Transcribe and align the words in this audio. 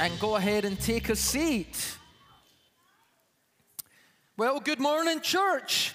and 0.00 0.18
go 0.18 0.36
ahead 0.36 0.64
and 0.64 0.80
take 0.80 1.10
a 1.10 1.14
seat. 1.14 1.98
Well, 4.34 4.58
good 4.58 4.80
morning, 4.80 5.20
church. 5.20 5.94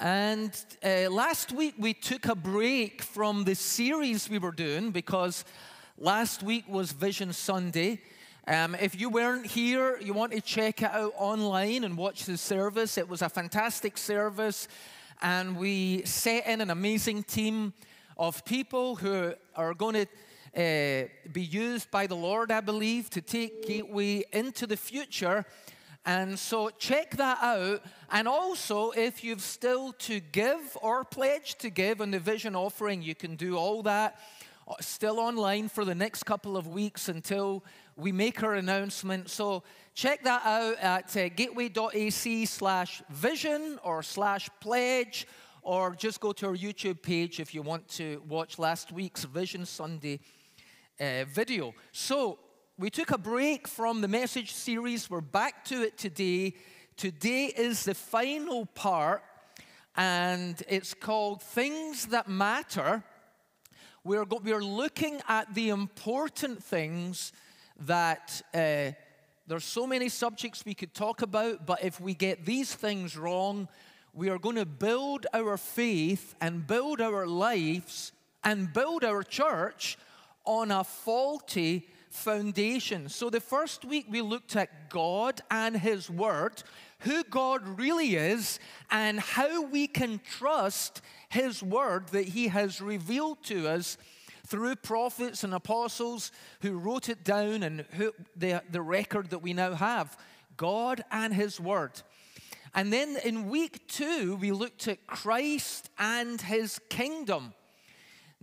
And 0.00 0.50
uh, 0.84 1.08
last 1.12 1.52
week 1.52 1.74
we 1.78 1.94
took 1.94 2.26
a 2.26 2.34
break 2.34 3.02
from 3.02 3.44
the 3.44 3.54
series 3.54 4.28
we 4.28 4.40
were 4.40 4.50
doing 4.50 4.90
because 4.90 5.44
last 5.96 6.42
week 6.42 6.64
was 6.68 6.90
Vision 6.90 7.32
Sunday. 7.32 8.00
Um, 8.48 8.74
if 8.74 9.00
you 9.00 9.10
weren't 9.10 9.46
here, 9.46 9.96
you 10.00 10.12
want 10.12 10.32
to 10.32 10.40
check 10.40 10.82
it 10.82 10.90
out 10.90 11.12
online 11.16 11.84
and 11.84 11.96
watch 11.96 12.24
the 12.24 12.36
service. 12.36 12.98
It 12.98 13.08
was 13.08 13.22
a 13.22 13.28
fantastic 13.28 13.96
service, 13.96 14.66
and 15.22 15.56
we 15.56 16.02
set 16.04 16.48
in 16.48 16.60
an 16.60 16.70
amazing 16.70 17.22
team 17.22 17.74
of 18.16 18.44
people 18.44 18.96
who 18.96 19.34
are 19.54 19.72
going 19.72 19.94
to 19.94 20.06
uh, 20.56 21.08
be 21.32 21.42
used 21.42 21.90
by 21.90 22.06
the 22.06 22.16
Lord, 22.16 22.52
I 22.52 22.60
believe, 22.60 23.10
to 23.10 23.20
take 23.20 23.66
Gateway 23.66 24.24
into 24.32 24.66
the 24.66 24.76
future. 24.76 25.44
And 26.06 26.38
so 26.38 26.70
check 26.70 27.16
that 27.16 27.38
out. 27.40 27.82
And 28.10 28.28
also, 28.28 28.90
if 28.90 29.24
you've 29.24 29.40
still 29.40 29.92
to 30.00 30.20
give 30.20 30.76
or 30.82 31.04
pledge 31.04 31.56
to 31.56 31.70
give 31.70 32.00
on 32.00 32.10
the 32.10 32.18
vision 32.18 32.54
offering, 32.54 33.02
you 33.02 33.14
can 33.14 33.36
do 33.36 33.56
all 33.56 33.82
that 33.82 34.20
still 34.80 35.20
online 35.20 35.68
for 35.68 35.84
the 35.84 35.94
next 35.94 36.24
couple 36.24 36.56
of 36.56 36.66
weeks 36.66 37.08
until 37.08 37.64
we 37.96 38.12
make 38.12 38.42
our 38.42 38.54
announcement. 38.54 39.30
So 39.30 39.62
check 39.94 40.24
that 40.24 40.42
out 40.44 40.78
at 40.78 41.16
uh, 41.16 41.28
gateway.ac 41.28 42.46
slash 42.46 43.02
vision 43.10 43.78
or 43.82 44.02
slash 44.02 44.48
pledge, 44.60 45.26
or 45.62 45.94
just 45.94 46.20
go 46.20 46.32
to 46.32 46.46
our 46.46 46.56
YouTube 46.56 47.02
page 47.02 47.40
if 47.40 47.54
you 47.54 47.62
want 47.62 47.86
to 47.88 48.22
watch 48.28 48.58
last 48.58 48.92
week's 48.92 49.24
Vision 49.24 49.64
Sunday 49.64 50.20
uh, 51.00 51.24
video. 51.24 51.74
So 51.92 52.38
we 52.78 52.90
took 52.90 53.10
a 53.10 53.18
break 53.18 53.68
from 53.68 54.00
the 54.00 54.08
message 54.08 54.52
series. 54.52 55.10
We're 55.10 55.20
back 55.20 55.64
to 55.66 55.82
it 55.82 55.98
today. 55.98 56.54
Today 56.96 57.46
is 57.46 57.84
the 57.84 57.94
final 57.94 58.66
part, 58.66 59.22
and 59.96 60.62
it's 60.68 60.94
called 60.94 61.42
Things 61.42 62.06
That 62.06 62.28
Matter. 62.28 63.02
We're, 64.04 64.24
go- 64.24 64.40
we're 64.42 64.64
looking 64.64 65.20
at 65.28 65.54
the 65.54 65.70
important 65.70 66.62
things 66.62 67.32
that 67.80 68.42
uh, 68.52 68.92
there's 69.46 69.64
so 69.64 69.86
many 69.86 70.08
subjects 70.08 70.64
we 70.64 70.74
could 70.74 70.94
talk 70.94 71.22
about, 71.22 71.66
but 71.66 71.82
if 71.82 72.00
we 72.00 72.14
get 72.14 72.44
these 72.44 72.74
things 72.74 73.16
wrong, 73.16 73.68
we 74.12 74.28
are 74.28 74.38
going 74.38 74.56
to 74.56 74.66
build 74.66 75.26
our 75.34 75.56
faith 75.56 76.36
and 76.40 76.66
build 76.66 77.00
our 77.00 77.26
lives 77.26 78.12
and 78.44 78.72
build 78.72 79.02
our 79.04 79.22
church 79.24 79.98
on 80.44 80.70
a 80.70 80.84
faulty 80.84 81.88
foundation. 82.10 83.08
So, 83.08 83.28
the 83.28 83.40
first 83.40 83.84
week 83.84 84.06
we 84.08 84.20
looked 84.20 84.56
at 84.56 84.88
God 84.88 85.40
and 85.50 85.76
His 85.76 86.08
Word, 86.08 86.62
who 87.00 87.24
God 87.24 87.78
really 87.78 88.14
is, 88.16 88.60
and 88.90 89.18
how 89.18 89.62
we 89.62 89.86
can 89.86 90.20
trust 90.38 91.02
His 91.28 91.62
Word 91.62 92.08
that 92.08 92.28
He 92.28 92.48
has 92.48 92.80
revealed 92.80 93.42
to 93.44 93.68
us 93.68 93.98
through 94.46 94.76
prophets 94.76 95.42
and 95.42 95.54
apostles 95.54 96.30
who 96.60 96.78
wrote 96.78 97.08
it 97.08 97.24
down 97.24 97.62
and 97.62 97.80
who, 97.92 98.12
the, 98.36 98.62
the 98.70 98.82
record 98.82 99.30
that 99.30 99.40
we 99.40 99.52
now 99.52 99.74
have. 99.74 100.16
God 100.56 101.04
and 101.10 101.34
His 101.34 101.58
Word. 101.58 102.02
And 102.74 102.92
then 102.92 103.16
in 103.24 103.48
week 103.48 103.86
two, 103.88 104.36
we 104.36 104.52
looked 104.52 104.88
at 104.88 105.06
Christ 105.06 105.90
and 105.98 106.40
His 106.40 106.80
kingdom. 106.88 107.54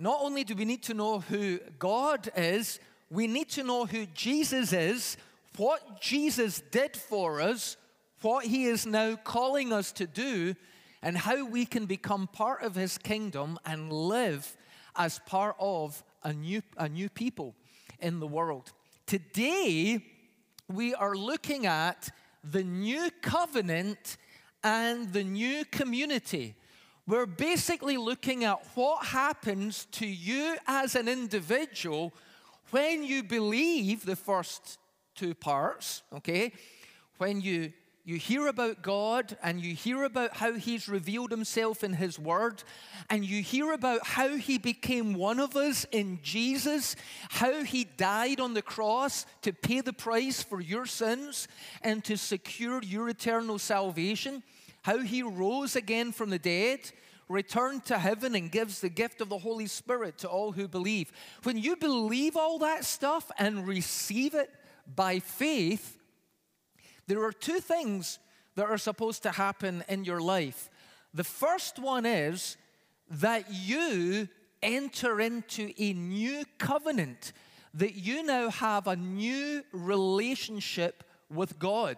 Not 0.01 0.17
only 0.23 0.43
do 0.43 0.55
we 0.55 0.65
need 0.65 0.81
to 0.83 0.95
know 0.95 1.19
who 1.19 1.59
God 1.77 2.27
is, 2.35 2.79
we 3.11 3.27
need 3.27 3.49
to 3.49 3.63
know 3.63 3.85
who 3.85 4.07
Jesus 4.07 4.73
is, 4.73 5.15
what 5.57 6.01
Jesus 6.01 6.63
did 6.71 6.97
for 6.97 7.39
us, 7.39 7.77
what 8.23 8.45
he 8.45 8.65
is 8.65 8.87
now 8.87 9.15
calling 9.15 9.71
us 9.71 9.91
to 9.91 10.07
do, 10.07 10.55
and 11.03 11.15
how 11.15 11.45
we 11.45 11.67
can 11.67 11.85
become 11.85 12.25
part 12.25 12.63
of 12.63 12.73
his 12.73 12.97
kingdom 12.97 13.59
and 13.63 13.93
live 13.93 14.57
as 14.95 15.19
part 15.27 15.55
of 15.59 16.03
a 16.23 16.33
new, 16.33 16.63
a 16.77 16.89
new 16.89 17.07
people 17.07 17.53
in 17.99 18.19
the 18.19 18.25
world. 18.25 18.73
Today, 19.05 20.03
we 20.67 20.95
are 20.95 21.13
looking 21.13 21.67
at 21.67 22.09
the 22.43 22.63
new 22.63 23.11
covenant 23.21 24.17
and 24.63 25.13
the 25.13 25.23
new 25.23 25.63
community. 25.65 26.55
We're 27.07 27.25
basically 27.25 27.97
looking 27.97 28.43
at 28.43 28.59
what 28.75 29.05
happens 29.07 29.85
to 29.93 30.05
you 30.05 30.57
as 30.67 30.95
an 30.95 31.07
individual 31.07 32.13
when 32.69 33.03
you 33.03 33.23
believe 33.23 34.05
the 34.05 34.15
first 34.15 34.79
two 35.15 35.33
parts, 35.33 36.03
okay, 36.13 36.53
when 37.17 37.41
you 37.41 37.73
you 38.03 38.15
hear 38.15 38.47
about 38.47 38.81
God 38.81 39.37
and 39.43 39.61
you 39.61 39.75
hear 39.75 40.03
about 40.03 40.35
how 40.37 40.53
He's 40.53 40.89
revealed 40.89 41.29
Himself 41.29 41.83
in 41.83 41.93
His 41.93 42.17
Word, 42.17 42.63
and 43.11 43.23
you 43.23 43.43
hear 43.43 43.73
about 43.73 44.05
how 44.05 44.37
He 44.37 44.57
became 44.57 45.13
one 45.13 45.39
of 45.39 45.55
us 45.55 45.85
in 45.91 46.19
Jesus, 46.23 46.95
how 47.29 47.63
He 47.63 47.83
died 47.83 48.39
on 48.39 48.55
the 48.55 48.63
cross 48.63 49.27
to 49.43 49.53
pay 49.53 49.81
the 49.81 49.93
price 49.93 50.41
for 50.41 50.59
your 50.59 50.87
sins 50.87 51.47
and 51.83 52.03
to 52.05 52.17
secure 52.17 52.81
your 52.81 53.07
eternal 53.07 53.59
salvation, 53.59 54.41
how 54.81 54.99
He 54.99 55.23
rose 55.23 55.75
again 55.75 56.11
from 56.11 56.29
the 56.29 56.39
dead, 56.39 56.79
returned 57.29 57.85
to 57.85 57.97
heaven 57.97 58.35
and 58.35 58.51
gives 58.51 58.81
the 58.81 58.89
gift 58.89 59.21
of 59.21 59.29
the 59.29 59.37
Holy 59.37 59.67
Spirit 59.67 60.17
to 60.19 60.29
all 60.29 60.51
who 60.51 60.67
believe. 60.67 61.11
When 61.43 61.57
you 61.57 61.75
believe 61.75 62.35
all 62.35 62.59
that 62.59 62.85
stuff 62.85 63.31
and 63.37 63.67
receive 63.67 64.33
it 64.33 64.49
by 64.93 65.19
faith, 65.19 65.97
there 67.07 67.23
are 67.23 67.31
two 67.31 67.59
things 67.59 68.19
that 68.55 68.65
are 68.65 68.77
supposed 68.77 69.23
to 69.23 69.31
happen 69.31 69.83
in 69.87 70.03
your 70.03 70.21
life. 70.21 70.69
The 71.13 71.23
first 71.23 71.79
one 71.79 72.05
is 72.05 72.57
that 73.09 73.45
you 73.51 74.27
enter 74.61 75.19
into 75.19 75.73
a 75.77 75.93
new 75.93 76.43
covenant, 76.57 77.33
that 77.73 77.95
you 77.95 78.23
now 78.23 78.49
have 78.49 78.87
a 78.87 78.95
new 78.95 79.63
relationship 79.71 81.03
with 81.29 81.59
God. 81.59 81.97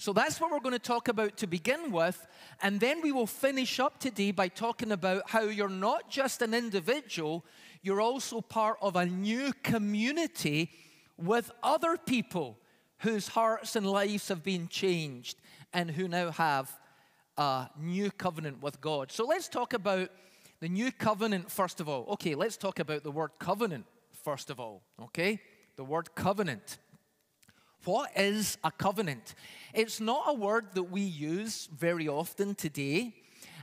So 0.00 0.12
that's 0.12 0.40
what 0.40 0.52
we're 0.52 0.60
going 0.60 0.74
to 0.74 0.78
talk 0.78 1.08
about 1.08 1.36
to 1.38 1.48
begin 1.48 1.90
with. 1.90 2.24
And 2.62 2.78
then 2.78 3.02
we 3.02 3.10
will 3.10 3.26
finish 3.26 3.80
up 3.80 3.98
today 3.98 4.30
by 4.30 4.46
talking 4.46 4.92
about 4.92 5.28
how 5.28 5.42
you're 5.42 5.68
not 5.68 6.08
just 6.08 6.40
an 6.40 6.54
individual, 6.54 7.44
you're 7.82 8.00
also 8.00 8.40
part 8.40 8.78
of 8.80 8.94
a 8.94 9.04
new 9.04 9.52
community 9.64 10.70
with 11.16 11.50
other 11.64 11.96
people 11.96 12.58
whose 12.98 13.26
hearts 13.28 13.74
and 13.74 13.90
lives 13.90 14.28
have 14.28 14.44
been 14.44 14.68
changed 14.68 15.36
and 15.72 15.90
who 15.90 16.06
now 16.06 16.30
have 16.30 16.78
a 17.36 17.68
new 17.76 18.12
covenant 18.12 18.62
with 18.62 18.80
God. 18.80 19.10
So 19.10 19.26
let's 19.26 19.48
talk 19.48 19.72
about 19.72 20.10
the 20.60 20.68
new 20.68 20.92
covenant 20.92 21.50
first 21.50 21.80
of 21.80 21.88
all. 21.88 22.06
Okay, 22.10 22.36
let's 22.36 22.56
talk 22.56 22.78
about 22.78 23.02
the 23.02 23.10
word 23.10 23.30
covenant 23.40 23.84
first 24.12 24.48
of 24.48 24.60
all. 24.60 24.82
Okay? 25.02 25.40
The 25.76 25.84
word 25.84 26.14
covenant. 26.14 26.78
What 27.88 28.10
is 28.18 28.58
a 28.62 28.70
covenant? 28.70 29.34
It's 29.72 29.98
not 29.98 30.24
a 30.26 30.34
word 30.34 30.74
that 30.74 30.90
we 30.90 31.00
use 31.00 31.70
very 31.74 32.06
often 32.06 32.54
today. 32.54 33.14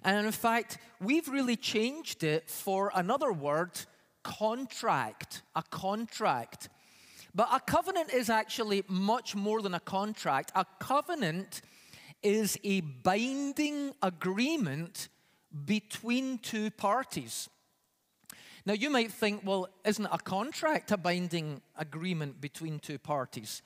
And 0.03 0.25
in 0.25 0.31
fact, 0.31 0.79
we've 0.99 1.27
really 1.27 1.55
changed 1.55 2.23
it 2.23 2.49
for 2.49 2.91
another 2.95 3.31
word 3.31 3.79
contract. 4.23 5.43
A 5.55 5.61
contract. 5.61 6.69
But 7.35 7.49
a 7.51 7.59
covenant 7.59 8.15
is 8.15 8.31
actually 8.31 8.83
much 8.87 9.35
more 9.35 9.61
than 9.61 9.75
a 9.75 9.79
contract. 9.79 10.51
A 10.55 10.65
covenant 10.79 11.61
is 12.23 12.57
a 12.63 12.81
binding 12.81 13.93
agreement 14.01 15.09
between 15.65 16.39
two 16.39 16.71
parties. 16.71 17.47
Now, 18.65 18.73
you 18.73 18.89
might 18.89 19.11
think, 19.11 19.43
well, 19.45 19.69
isn't 19.85 20.07
a 20.11 20.17
contract 20.17 20.91
a 20.91 20.97
binding 20.97 21.61
agreement 21.77 22.41
between 22.41 22.79
two 22.79 22.97
parties? 22.97 23.61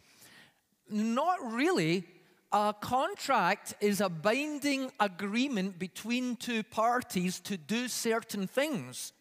Not 0.89 1.51
really. 1.51 2.05
A 2.51 2.73
contract 2.79 3.75
is 3.79 4.01
a 4.01 4.09
binding 4.09 4.91
agreement 4.99 5.77
between 5.77 6.35
two 6.35 6.63
parties 6.63 7.39
to 7.41 7.57
do 7.57 7.87
certain 7.87 8.47
things. 8.47 9.13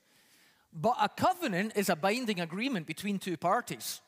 But 0.72 0.96
a 1.00 1.08
covenant 1.08 1.72
is 1.76 1.88
a 1.88 1.96
binding 1.96 2.40
agreement 2.40 2.86
between 2.86 3.18
two 3.18 3.36
parties 3.36 4.00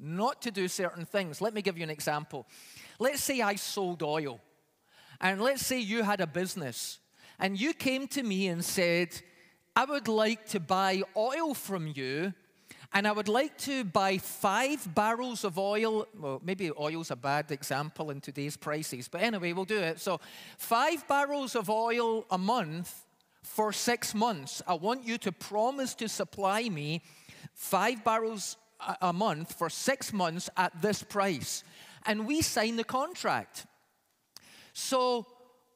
not 0.00 0.42
to 0.42 0.50
do 0.50 0.68
certain 0.68 1.04
things. 1.04 1.40
Let 1.40 1.54
me 1.54 1.62
give 1.62 1.76
you 1.76 1.82
an 1.82 1.90
example. 1.90 2.46
Let's 2.98 3.22
say 3.22 3.40
I 3.40 3.56
sold 3.56 4.02
oil, 4.02 4.40
and 5.20 5.40
let's 5.40 5.66
say 5.66 5.80
you 5.80 6.02
had 6.02 6.20
a 6.20 6.26
business, 6.26 7.00
and 7.38 7.60
you 7.60 7.72
came 7.72 8.06
to 8.08 8.22
me 8.22 8.48
and 8.48 8.64
said, 8.64 9.20
I 9.74 9.84
would 9.84 10.08
like 10.08 10.46
to 10.50 10.60
buy 10.60 11.02
oil 11.16 11.54
from 11.54 11.88
you 11.88 12.34
and 12.92 13.06
I 13.06 13.12
would 13.12 13.28
like 13.28 13.56
to 13.58 13.84
buy 13.84 14.18
five 14.18 14.94
barrels 14.94 15.44
of 15.44 15.58
oil. 15.58 16.06
Well, 16.18 16.40
maybe 16.42 16.70
oil's 16.70 17.10
a 17.10 17.16
bad 17.16 17.50
example 17.50 18.10
in 18.10 18.20
today's 18.20 18.56
prices, 18.56 19.08
but 19.08 19.20
anyway, 19.20 19.52
we'll 19.52 19.64
do 19.64 19.78
it. 19.78 20.00
So, 20.00 20.20
five 20.56 21.06
barrels 21.06 21.54
of 21.54 21.68
oil 21.68 22.24
a 22.30 22.38
month 22.38 23.04
for 23.42 23.72
six 23.72 24.14
months. 24.14 24.62
I 24.66 24.74
want 24.74 25.04
you 25.04 25.18
to 25.18 25.32
promise 25.32 25.94
to 25.96 26.08
supply 26.08 26.68
me 26.68 27.02
five 27.54 28.04
barrels 28.04 28.56
a 29.00 29.12
month 29.12 29.54
for 29.54 29.68
six 29.68 30.12
months 30.12 30.48
at 30.56 30.80
this 30.80 31.02
price. 31.02 31.64
And 32.06 32.26
we 32.26 32.42
sign 32.42 32.76
the 32.76 32.84
contract. 32.84 33.66
So 34.72 35.26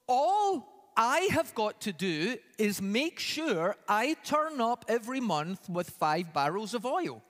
all 0.09 0.72
I 0.97 1.29
have 1.33 1.55
got 1.55 1.81
to 1.83 1.93
do 1.93 2.37
is 2.59 2.83
make 2.83 3.19
sure 3.19 3.77
I 3.89 4.15
turn 4.25 4.61
up 4.61 4.85
every 4.89 5.21
month 5.21 5.69
with 5.69 5.91
five 5.91 6.33
barrels 6.33 6.75
of 6.75 6.85
oil. 6.85 7.23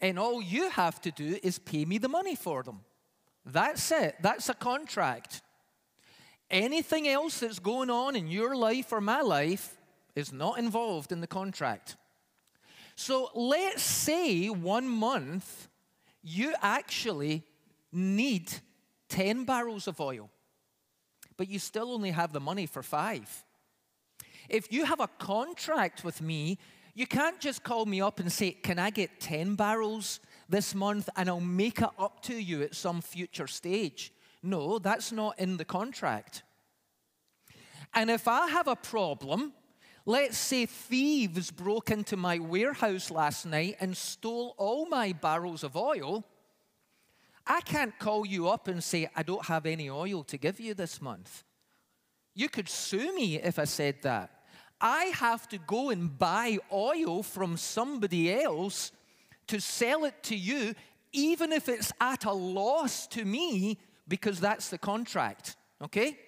And 0.00 0.18
all 0.18 0.42
you 0.42 0.70
have 0.70 1.00
to 1.02 1.10
do 1.10 1.38
is 1.42 1.58
pay 1.58 1.84
me 1.84 1.98
the 1.98 2.08
money 2.08 2.34
for 2.34 2.62
them. 2.62 2.80
That's 3.44 3.90
it. 3.92 4.16
That's 4.20 4.48
a 4.48 4.54
contract. 4.54 5.42
Anything 6.50 7.08
else 7.08 7.40
that's 7.40 7.58
going 7.58 7.90
on 7.90 8.16
in 8.16 8.26
your 8.28 8.56
life 8.56 8.92
or 8.92 9.00
my 9.00 9.20
life 9.20 9.76
is 10.14 10.32
not 10.32 10.58
involved 10.58 11.12
in 11.12 11.20
the 11.20 11.26
contract. 11.26 11.96
So 12.94 13.30
let's 13.34 13.82
say 13.82 14.48
one 14.48 14.88
month 14.88 15.68
you 16.22 16.54
actually 16.62 17.42
need 17.90 18.52
10 19.08 19.44
barrels 19.44 19.88
of 19.88 20.00
oil, 20.00 20.30
but 21.36 21.48
you 21.48 21.58
still 21.58 21.92
only 21.92 22.10
have 22.10 22.32
the 22.32 22.40
money 22.40 22.66
for 22.66 22.82
five. 22.82 23.44
If 24.48 24.72
you 24.72 24.84
have 24.84 25.00
a 25.00 25.08
contract 25.18 26.04
with 26.04 26.20
me, 26.20 26.58
you 26.94 27.06
can't 27.06 27.40
just 27.40 27.62
call 27.62 27.86
me 27.86 28.00
up 28.00 28.20
and 28.20 28.30
say, 28.30 28.50
Can 28.50 28.78
I 28.78 28.90
get 28.90 29.20
10 29.20 29.54
barrels 29.54 30.20
this 30.48 30.74
month 30.74 31.08
and 31.16 31.28
I'll 31.28 31.40
make 31.40 31.80
it 31.80 31.88
up 31.98 32.22
to 32.24 32.34
you 32.34 32.62
at 32.62 32.74
some 32.74 33.00
future 33.00 33.46
stage? 33.46 34.12
No, 34.42 34.78
that's 34.78 35.12
not 35.12 35.38
in 35.38 35.56
the 35.56 35.64
contract. 35.64 36.42
And 37.94 38.10
if 38.10 38.26
I 38.26 38.48
have 38.48 38.68
a 38.68 38.76
problem, 38.76 39.52
let's 40.04 40.38
say 40.38 40.66
thieves 40.66 41.50
broke 41.50 41.90
into 41.90 42.16
my 42.16 42.38
warehouse 42.38 43.10
last 43.10 43.46
night 43.46 43.76
and 43.80 43.96
stole 43.96 44.54
all 44.58 44.86
my 44.86 45.12
barrels 45.12 45.62
of 45.62 45.76
oil, 45.76 46.24
I 47.46 47.60
can't 47.60 47.98
call 47.98 48.26
you 48.26 48.48
up 48.48 48.68
and 48.68 48.82
say, 48.82 49.08
I 49.16 49.22
don't 49.22 49.46
have 49.46 49.66
any 49.66 49.90
oil 49.90 50.22
to 50.24 50.36
give 50.38 50.60
you 50.60 50.74
this 50.74 51.00
month. 51.02 51.44
You 52.34 52.48
could 52.48 52.68
sue 52.68 53.14
me 53.14 53.36
if 53.36 53.58
I 53.58 53.64
said 53.64 53.96
that. 54.02 54.30
I 54.80 55.04
have 55.14 55.48
to 55.48 55.58
go 55.58 55.90
and 55.90 56.16
buy 56.18 56.58
oil 56.72 57.22
from 57.22 57.56
somebody 57.56 58.32
else 58.32 58.92
to 59.48 59.60
sell 59.60 60.04
it 60.04 60.22
to 60.24 60.36
you, 60.36 60.74
even 61.12 61.52
if 61.52 61.68
it's 61.68 61.92
at 62.00 62.24
a 62.24 62.32
loss 62.32 63.06
to 63.08 63.24
me, 63.24 63.78
because 64.08 64.40
that's 64.40 64.68
the 64.70 64.78
contract. 64.78 65.56
Okay? 65.80 66.18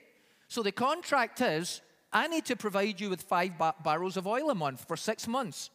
So 0.48 0.62
the 0.62 0.72
contract 0.72 1.40
is 1.40 1.80
I 2.12 2.28
need 2.28 2.44
to 2.46 2.56
provide 2.56 3.00
you 3.00 3.10
with 3.10 3.22
five 3.22 3.58
bar- 3.58 3.74
barrels 3.82 4.16
of 4.16 4.26
oil 4.26 4.50
a 4.50 4.54
month 4.54 4.86
for 4.86 4.96
six 4.96 5.26
months. 5.26 5.70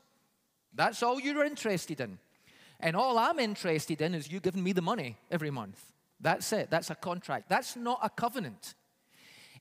That's 0.74 1.04
all 1.04 1.20
you're 1.20 1.44
interested 1.44 2.00
in. 2.00 2.20
And 2.80 2.96
all 2.96 3.18
I'm 3.18 3.40
interested 3.40 4.02
in 4.02 4.16
is 4.16 4.32
you 4.32 4.40
giving 4.40 4.64
me 4.64 4.72
the 4.72 4.82
money 4.82 5.18
every 5.30 5.52
month. 5.52 5.94
That's 6.22 6.52
it. 6.54 6.70
That's 6.70 6.90
a 6.90 6.96
contract. 6.96 7.50
That's 7.50 7.76
not 7.76 8.00
a 8.02 8.10
covenant. 8.10 8.76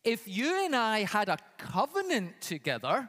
If 0.05 0.29
you 0.29 0.65
and 0.65 0.75
I 0.77 1.01
had 1.01 1.29
a 1.29 1.39
covenant 1.59 2.41
together 2.41 3.09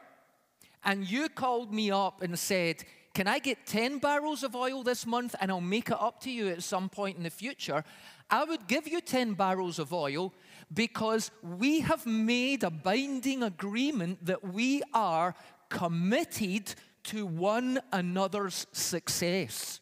and 0.84 1.08
you 1.08 1.28
called 1.28 1.72
me 1.72 1.90
up 1.90 2.22
and 2.22 2.38
said, 2.38 2.84
Can 3.14 3.28
I 3.28 3.38
get 3.38 3.66
10 3.66 3.98
barrels 3.98 4.42
of 4.42 4.56
oil 4.56 4.82
this 4.82 5.06
month 5.06 5.34
and 5.40 5.50
I'll 5.50 5.60
make 5.60 5.90
it 5.90 6.00
up 6.00 6.20
to 6.22 6.30
you 6.30 6.48
at 6.48 6.62
some 6.62 6.88
point 6.88 7.16
in 7.16 7.22
the 7.22 7.30
future? 7.30 7.84
I 8.28 8.44
would 8.44 8.66
give 8.66 8.88
you 8.88 9.00
10 9.00 9.34
barrels 9.34 9.78
of 9.78 9.92
oil 9.92 10.32
because 10.72 11.30
we 11.42 11.80
have 11.80 12.06
made 12.06 12.62
a 12.62 12.70
binding 12.70 13.42
agreement 13.42 14.24
that 14.26 14.52
we 14.52 14.82
are 14.94 15.34
committed 15.68 16.74
to 17.04 17.26
one 17.26 17.80
another's 17.92 18.66
success. 18.72 19.80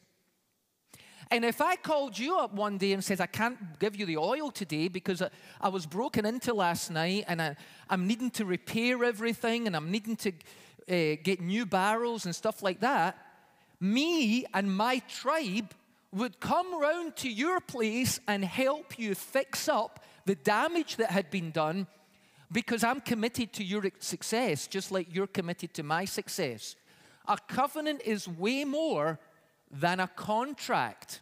And 1.30 1.44
if 1.44 1.60
I 1.60 1.76
called 1.76 2.18
you 2.18 2.38
up 2.38 2.54
one 2.54 2.78
day 2.78 2.92
and 2.92 3.04
said, 3.04 3.20
I 3.20 3.26
can't 3.26 3.78
give 3.78 3.96
you 3.96 4.06
the 4.06 4.16
oil 4.16 4.50
today 4.50 4.88
because 4.88 5.22
I, 5.60 5.68
was 5.68 5.84
broken 5.84 6.24
into 6.24 6.54
last 6.54 6.90
night 6.90 7.24
and 7.28 7.42
I, 7.42 7.56
am 7.90 8.06
needing 8.06 8.30
to 8.32 8.46
repair 8.46 9.04
everything 9.04 9.66
and 9.66 9.76
I'm 9.76 9.90
needing 9.90 10.16
to 10.16 10.30
uh, 10.30 11.16
get 11.22 11.40
new 11.40 11.66
barrels 11.66 12.24
and 12.24 12.34
stuff 12.34 12.62
like 12.62 12.80
that, 12.80 13.18
me 13.78 14.46
and 14.54 14.74
my 14.74 15.00
tribe 15.00 15.74
would 16.12 16.40
come 16.40 16.80
round 16.80 17.16
to 17.16 17.28
your 17.28 17.60
place 17.60 18.18
and 18.26 18.42
help 18.42 18.98
you 18.98 19.14
fix 19.14 19.68
up 19.68 20.02
the 20.24 20.34
damage 20.34 20.96
that 20.96 21.10
had 21.10 21.30
been 21.30 21.50
done 21.50 21.86
because 22.50 22.82
I'm 22.82 23.02
committed 23.02 23.52
to 23.54 23.64
your 23.64 23.84
success, 23.98 24.66
just 24.66 24.90
like 24.90 25.14
you're 25.14 25.26
committed 25.26 25.74
to 25.74 25.82
my 25.82 26.06
success. 26.06 26.76
A 27.26 27.36
covenant 27.36 28.00
is 28.06 28.26
way 28.26 28.64
more 28.64 29.18
than 29.70 30.00
a 30.00 30.08
contract. 30.08 31.20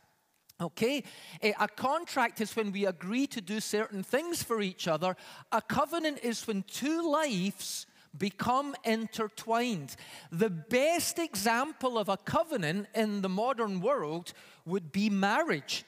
Okay? 0.60 1.04
A 1.42 1.68
contract 1.68 2.40
is 2.40 2.56
when 2.56 2.72
we 2.72 2.86
agree 2.86 3.26
to 3.26 3.40
do 3.40 3.60
certain 3.60 4.02
things 4.02 4.42
for 4.42 4.62
each 4.62 4.88
other. 4.88 5.16
A 5.52 5.60
covenant 5.60 6.20
is 6.22 6.46
when 6.46 6.62
two 6.62 7.10
lives 7.10 7.86
become 8.16 8.74
intertwined. 8.84 9.96
The 10.32 10.48
best 10.48 11.18
example 11.18 11.98
of 11.98 12.08
a 12.08 12.16
covenant 12.16 12.86
in 12.94 13.20
the 13.20 13.28
modern 13.28 13.80
world 13.80 14.32
would 14.64 14.92
be 14.92 15.10
marriage. 15.10 15.84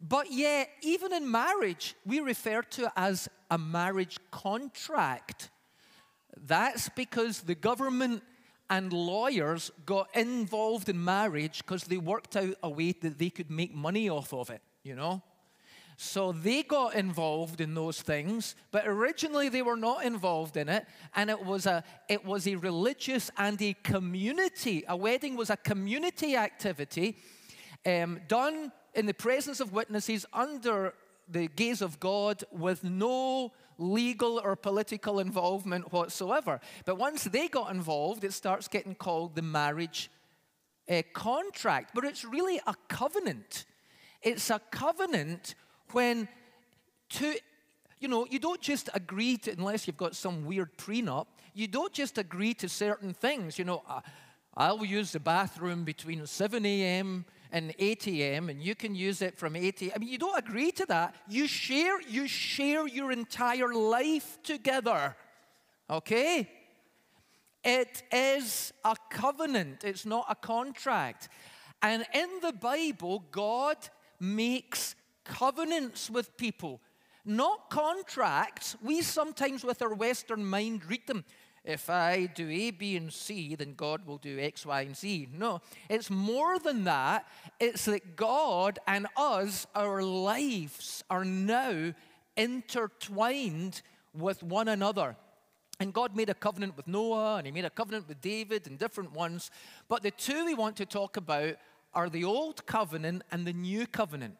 But 0.00 0.32
yet, 0.32 0.70
even 0.82 1.12
in 1.12 1.30
marriage, 1.30 1.94
we 2.06 2.20
refer 2.20 2.62
to 2.62 2.84
it 2.84 2.92
as 2.96 3.28
a 3.50 3.58
marriage 3.58 4.18
contract. 4.30 5.50
That's 6.36 6.88
because 6.90 7.42
the 7.42 7.54
government 7.54 8.22
and 8.68 8.92
lawyers 8.92 9.70
got 9.84 10.08
involved 10.14 10.88
in 10.88 11.02
marriage 11.02 11.58
because 11.58 11.84
they 11.84 11.98
worked 11.98 12.36
out 12.36 12.54
a 12.62 12.70
way 12.70 12.92
that 12.92 13.18
they 13.18 13.30
could 13.30 13.50
make 13.50 13.74
money 13.74 14.08
off 14.08 14.32
of 14.32 14.50
it, 14.50 14.62
you 14.82 14.94
know? 14.94 15.22
So 15.98 16.32
they 16.32 16.62
got 16.62 16.94
involved 16.94 17.60
in 17.62 17.74
those 17.74 18.02
things, 18.02 18.54
but 18.70 18.86
originally 18.86 19.48
they 19.48 19.62
were 19.62 19.78
not 19.78 20.04
involved 20.04 20.58
in 20.58 20.68
it, 20.68 20.86
and 21.14 21.30
it 21.30 21.42
was 21.42 21.64
a 21.64 21.82
it 22.06 22.22
was 22.22 22.46
a 22.46 22.56
religious 22.56 23.30
and 23.38 23.60
a 23.62 23.74
community. 23.82 24.84
A 24.88 24.96
wedding 24.96 25.36
was 25.36 25.48
a 25.48 25.56
community 25.56 26.36
activity 26.36 27.16
um, 27.86 28.20
done 28.28 28.72
in 28.94 29.06
the 29.06 29.14
presence 29.14 29.58
of 29.60 29.72
witnesses 29.72 30.26
under 30.34 30.92
the 31.28 31.48
gaze 31.48 31.80
of 31.80 31.98
God 31.98 32.44
with 32.52 32.84
no 32.84 33.52
legal 33.78 34.40
or 34.42 34.56
political 34.56 35.20
involvement 35.20 35.92
whatsoever. 35.92 36.60
But 36.84 36.96
once 36.96 37.24
they 37.24 37.48
got 37.48 37.70
involved, 37.70 38.24
it 38.24 38.32
starts 38.32 38.68
getting 38.68 38.94
called 38.94 39.34
the 39.34 39.42
marriage 39.42 40.10
uh, 40.90 41.02
contract. 41.12 41.90
But 41.94 42.04
it's 42.04 42.24
really 42.24 42.60
a 42.66 42.74
covenant. 42.88 43.66
It's 44.22 44.50
a 44.50 44.60
covenant 44.70 45.54
when 45.92 46.28
two, 47.08 47.34
you 48.00 48.08
know, 48.08 48.26
you 48.30 48.38
don't 48.38 48.60
just 48.60 48.88
agree 48.94 49.36
to, 49.38 49.52
unless 49.52 49.86
you've 49.86 49.96
got 49.96 50.16
some 50.16 50.44
weird 50.44 50.76
prenup, 50.76 51.26
you 51.54 51.66
don't 51.66 51.92
just 51.92 52.18
agree 52.18 52.54
to 52.54 52.68
certain 52.68 53.14
things. 53.14 53.58
You 53.58 53.64
know, 53.64 53.82
I'll 54.56 54.84
use 54.84 55.12
the 55.12 55.20
bathroom 55.20 55.84
between 55.84 56.26
7 56.26 56.64
a.m. 56.66 57.24
and 57.56 57.74
8 57.78 58.08
a.m. 58.08 58.50
and 58.50 58.62
you 58.62 58.74
can 58.74 58.94
use 58.94 59.22
it 59.22 59.38
from 59.38 59.56
8 59.56 59.80
a.m. 59.80 59.92
I 59.96 59.98
mean, 59.98 60.10
you 60.10 60.18
don't 60.18 60.38
agree 60.38 60.70
to 60.72 60.84
that. 60.86 61.14
You 61.26 61.46
share, 61.46 61.98
you 62.02 62.28
share 62.28 62.86
your 62.86 63.10
entire 63.10 63.72
life 63.72 64.38
together. 64.42 65.16
Okay? 65.88 66.50
It 67.64 68.02
is 68.12 68.74
a 68.84 68.94
covenant, 69.08 69.84
it's 69.84 70.04
not 70.04 70.26
a 70.28 70.34
contract. 70.34 71.30
And 71.80 72.04
in 72.12 72.28
the 72.42 72.52
Bible, 72.52 73.24
God 73.30 73.78
makes 74.20 74.94
covenants 75.24 76.10
with 76.10 76.36
people, 76.36 76.82
not 77.24 77.70
contracts. 77.70 78.76
We 78.82 79.00
sometimes, 79.00 79.64
with 79.64 79.80
our 79.80 79.94
Western 79.94 80.44
mind, 80.44 80.84
read 80.84 81.06
them. 81.06 81.24
If 81.66 81.90
I 81.90 82.26
do 82.26 82.48
A, 82.48 82.70
B, 82.70 82.96
and 82.96 83.12
C, 83.12 83.56
then 83.56 83.74
God 83.74 84.06
will 84.06 84.18
do 84.18 84.38
X, 84.38 84.64
Y, 84.64 84.82
and 84.82 84.96
Z. 84.96 85.28
No, 85.32 85.60
it's 85.90 86.10
more 86.10 86.60
than 86.60 86.84
that. 86.84 87.26
It's 87.58 87.86
that 87.86 88.14
God 88.14 88.78
and 88.86 89.08
us, 89.16 89.66
our 89.74 90.00
lives, 90.00 91.02
are 91.10 91.24
now 91.24 91.92
intertwined 92.36 93.82
with 94.14 94.44
one 94.44 94.68
another. 94.68 95.16
And 95.80 95.92
God 95.92 96.14
made 96.14 96.30
a 96.30 96.34
covenant 96.34 96.76
with 96.76 96.86
Noah, 96.86 97.38
and 97.38 97.46
He 97.46 97.52
made 97.52 97.64
a 97.64 97.70
covenant 97.70 98.06
with 98.06 98.20
David, 98.20 98.68
and 98.68 98.78
different 98.78 99.12
ones. 99.12 99.50
But 99.88 100.04
the 100.04 100.12
two 100.12 100.44
we 100.44 100.54
want 100.54 100.76
to 100.76 100.86
talk 100.86 101.16
about 101.16 101.56
are 101.92 102.08
the 102.08 102.24
Old 102.24 102.64
Covenant 102.66 103.24
and 103.32 103.44
the 103.44 103.52
New 103.52 103.88
Covenant. 103.88 104.36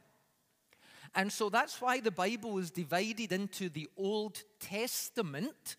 And 1.16 1.33
so 1.33 1.49
that's 1.49 1.80
why 1.80 1.99
the 1.99 2.11
Bible 2.12 2.59
is 2.59 2.71
divided 2.71 3.33
into 3.33 3.68
the 3.68 3.88
Old 3.97 4.45
Testament 4.61 5.76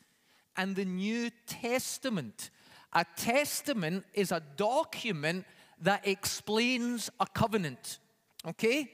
and 0.57 0.75
the 0.75 0.85
New 0.85 1.29
Testament. 1.45 2.49
A 2.93 3.05
testament 3.15 4.05
is 4.13 4.31
a 4.31 4.41
document 4.55 5.45
that 5.81 6.07
explains 6.07 7.09
a 7.19 7.27
covenant. 7.27 7.99
Okay? 8.45 8.91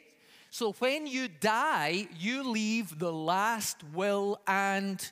So 0.49 0.73
when 0.73 1.07
you 1.07 1.27
die, 1.27 2.07
you 2.19 2.43
leave 2.43 2.99
the 2.99 3.11
last 3.11 3.83
will 3.93 4.39
and 4.47 5.11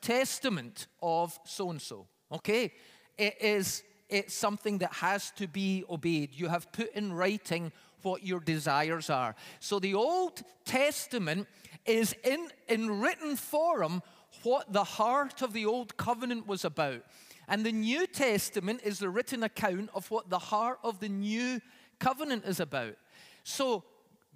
testament 0.00 0.86
of 1.02 1.38
so 1.44 1.70
and 1.70 1.80
so. 1.80 2.06
Okay? 2.32 2.72
It 3.16 3.36
is 3.40 3.82
it's 4.08 4.34
something 4.34 4.78
that 4.78 4.92
has 4.94 5.30
to 5.32 5.46
be 5.46 5.84
obeyed. 5.88 6.30
You 6.32 6.48
have 6.48 6.72
put 6.72 6.92
in 6.94 7.12
writing 7.12 7.72
what 8.02 8.24
your 8.24 8.40
desires 8.40 9.10
are. 9.10 9.34
So 9.60 9.78
the 9.78 9.94
Old 9.94 10.42
Testament 10.64 11.46
is 11.84 12.14
in, 12.24 12.48
in 12.68 13.00
written 13.00 13.36
form 13.36 14.02
what 14.42 14.72
the 14.72 14.84
heart 14.84 15.42
of 15.42 15.52
the 15.52 15.66
Old 15.66 15.96
Covenant 15.96 16.46
was 16.46 16.64
about. 16.64 17.02
And 17.48 17.64
the 17.64 17.72
New 17.72 18.06
Testament 18.06 18.80
is 18.84 18.98
the 18.98 19.08
written 19.08 19.42
account 19.42 19.90
of 19.94 20.10
what 20.10 20.28
the 20.28 20.38
heart 20.38 20.78
of 20.84 21.00
the 21.00 21.08
New 21.08 21.60
Covenant 21.98 22.44
is 22.44 22.60
about. 22.60 22.96
So 23.42 23.84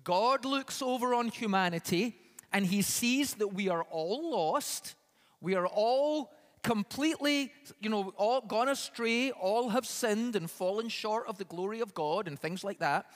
God 0.04 0.44
looks 0.44 0.80
over 0.80 1.14
on 1.14 1.28
humanity 1.28 2.16
and 2.52 2.66
he 2.66 2.82
sees 2.82 3.35
that 3.35 3.49
we 3.49 3.68
are 3.68 3.82
all 3.85 4.30
lost. 4.30 4.94
We 5.40 5.54
are 5.54 5.66
all 5.66 6.32
completely, 6.62 7.52
you 7.80 7.90
know, 7.90 8.12
all 8.16 8.40
gone 8.40 8.68
astray, 8.68 9.30
all 9.32 9.71
have 9.71 9.87
sinned 9.87 10.37
and 10.37 10.50
fallen 10.50 10.88
short 10.88 11.26
of 11.26 11.38
the 11.38 11.44
glory 11.44 11.80
of 11.80 11.94
God 11.94 12.28
and 12.28 12.38
things 12.38 12.62
like 12.62 12.78
that. 12.78 13.06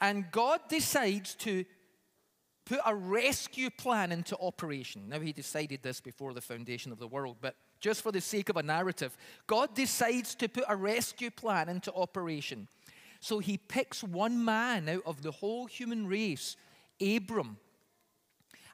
And 0.00 0.30
God 0.30 0.60
decides 0.68 1.34
to 1.36 1.64
put 2.64 2.80
a 2.86 2.94
rescue 2.94 3.70
plan 3.70 4.12
into 4.12 4.36
operation. 4.38 5.08
Now, 5.08 5.20
He 5.20 5.32
decided 5.32 5.82
this 5.82 6.00
before 6.00 6.34
the 6.34 6.40
foundation 6.40 6.92
of 6.92 6.98
the 6.98 7.08
world, 7.08 7.36
but 7.40 7.56
just 7.80 8.02
for 8.02 8.12
the 8.12 8.20
sake 8.20 8.48
of 8.48 8.56
a 8.56 8.62
narrative, 8.62 9.16
God 9.46 9.74
decides 9.74 10.34
to 10.36 10.48
put 10.48 10.64
a 10.68 10.76
rescue 10.76 11.30
plan 11.30 11.68
into 11.68 11.92
operation. 11.92 12.68
So 13.20 13.38
He 13.38 13.56
picks 13.56 14.02
one 14.02 14.44
man 14.44 14.88
out 14.88 15.02
of 15.06 15.22
the 15.22 15.32
whole 15.32 15.66
human 15.66 16.06
race, 16.06 16.56
Abram, 17.00 17.56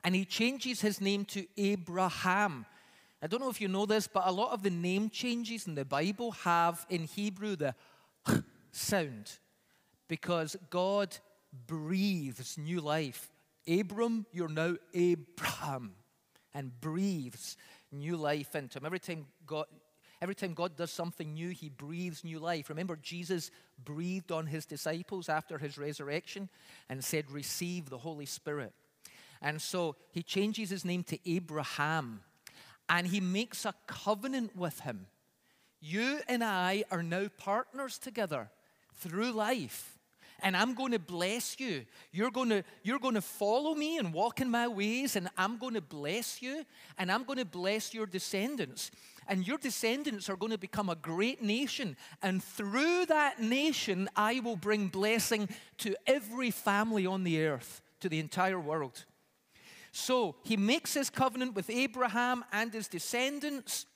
and 0.04 0.14
He 0.14 0.24
changes 0.24 0.80
his 0.80 1.00
name 1.00 1.24
to 1.26 1.46
Abraham 1.56 2.66
I 3.20 3.26
don't 3.26 3.40
know 3.40 3.50
if 3.50 3.60
you 3.60 3.66
know 3.66 3.84
this, 3.84 4.06
but 4.06 4.26
a 4.26 4.32
lot 4.32 4.52
of 4.52 4.62
the 4.62 4.70
name 4.70 5.10
changes 5.10 5.66
in 5.66 5.74
the 5.74 5.84
Bible 5.84 6.30
have 6.32 6.86
in 6.88 7.04
Hebrew 7.04 7.56
the 7.56 7.74
sound 8.70 9.38
because 10.06 10.56
God 10.70 11.16
breathes 11.66 12.56
new 12.56 12.80
life. 12.80 13.28
Abram, 13.68 14.26
you're 14.32 14.48
now 14.48 14.76
Abraham, 14.94 15.92
and 16.54 16.80
breathes 16.80 17.56
new 17.92 18.16
life 18.16 18.54
into 18.54 18.78
him. 18.78 18.86
Every 18.86 18.98
time 18.98 19.26
God, 19.46 19.66
every 20.20 20.34
time 20.34 20.54
God 20.54 20.76
does 20.76 20.90
something 20.90 21.34
new, 21.34 21.50
he 21.50 21.68
breathes 21.68 22.24
new 22.24 22.38
life. 22.38 22.68
Remember, 22.68 22.96
Jesus 22.96 23.50
breathed 23.82 24.32
on 24.32 24.46
his 24.46 24.66
disciples 24.66 25.28
after 25.28 25.58
his 25.58 25.78
resurrection 25.78 26.48
and 26.88 27.04
said, 27.04 27.30
Receive 27.30 27.90
the 27.90 27.98
Holy 27.98 28.26
Spirit. 28.26 28.72
And 29.40 29.60
so 29.62 29.96
he 30.10 30.22
changes 30.22 30.70
his 30.70 30.84
name 30.84 31.04
to 31.04 31.30
Abraham 31.30 32.22
and 32.88 33.06
he 33.06 33.20
makes 33.20 33.64
a 33.64 33.74
covenant 33.86 34.56
with 34.56 34.80
him. 34.80 35.06
You 35.80 36.20
and 36.28 36.42
I 36.42 36.84
are 36.90 37.02
now 37.02 37.28
partners 37.38 37.98
together 37.98 38.50
through 38.94 39.32
life. 39.32 39.97
And 40.40 40.56
I'm 40.56 40.74
going 40.74 40.92
to 40.92 40.98
bless 40.98 41.58
you. 41.58 41.84
You're 42.12 42.30
going 42.30 42.50
to, 42.50 42.62
you're 42.82 43.00
going 43.00 43.14
to 43.14 43.20
follow 43.20 43.74
me 43.74 43.98
and 43.98 44.12
walk 44.14 44.40
in 44.40 44.50
my 44.50 44.68
ways, 44.68 45.16
and 45.16 45.28
I'm 45.36 45.58
going 45.58 45.74
to 45.74 45.80
bless 45.80 46.40
you, 46.40 46.64
and 46.96 47.10
I'm 47.10 47.24
going 47.24 47.38
to 47.38 47.44
bless 47.44 47.92
your 47.92 48.06
descendants. 48.06 48.90
And 49.26 49.46
your 49.46 49.58
descendants 49.58 50.30
are 50.30 50.36
going 50.36 50.52
to 50.52 50.58
become 50.58 50.88
a 50.88 50.94
great 50.94 51.42
nation. 51.42 51.96
And 52.22 52.42
through 52.42 53.06
that 53.06 53.42
nation, 53.42 54.08
I 54.16 54.40
will 54.40 54.56
bring 54.56 54.88
blessing 54.88 55.48
to 55.78 55.94
every 56.06 56.50
family 56.50 57.04
on 57.04 57.24
the 57.24 57.44
earth, 57.44 57.82
to 58.00 58.08
the 58.08 58.20
entire 58.20 58.60
world. 58.60 59.04
So 59.90 60.36
he 60.44 60.56
makes 60.56 60.94
his 60.94 61.10
covenant 61.10 61.54
with 61.54 61.68
Abraham 61.68 62.44
and 62.52 62.72
his 62.72 62.88
descendants 62.88 63.86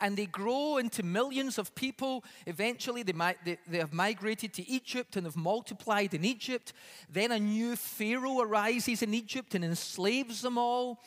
and 0.00 0.16
they 0.16 0.26
grow 0.26 0.78
into 0.78 1.02
millions 1.02 1.58
of 1.58 1.74
people. 1.74 2.24
Eventually, 2.46 3.02
they, 3.02 3.12
might, 3.12 3.42
they, 3.44 3.58
they, 3.66 3.78
have 3.78 3.92
migrated 3.92 4.52
to 4.54 4.68
Egypt 4.68 5.16
and 5.16 5.26
have 5.26 5.36
multiplied 5.36 6.14
in 6.14 6.24
Egypt. 6.24 6.72
Then 7.10 7.32
a 7.32 7.38
new 7.38 7.76
Pharaoh 7.76 8.40
arises 8.40 9.02
in 9.02 9.14
Egypt 9.14 9.54
and 9.54 9.64
enslaves 9.64 10.42
them 10.42 10.58
all. 10.58 11.02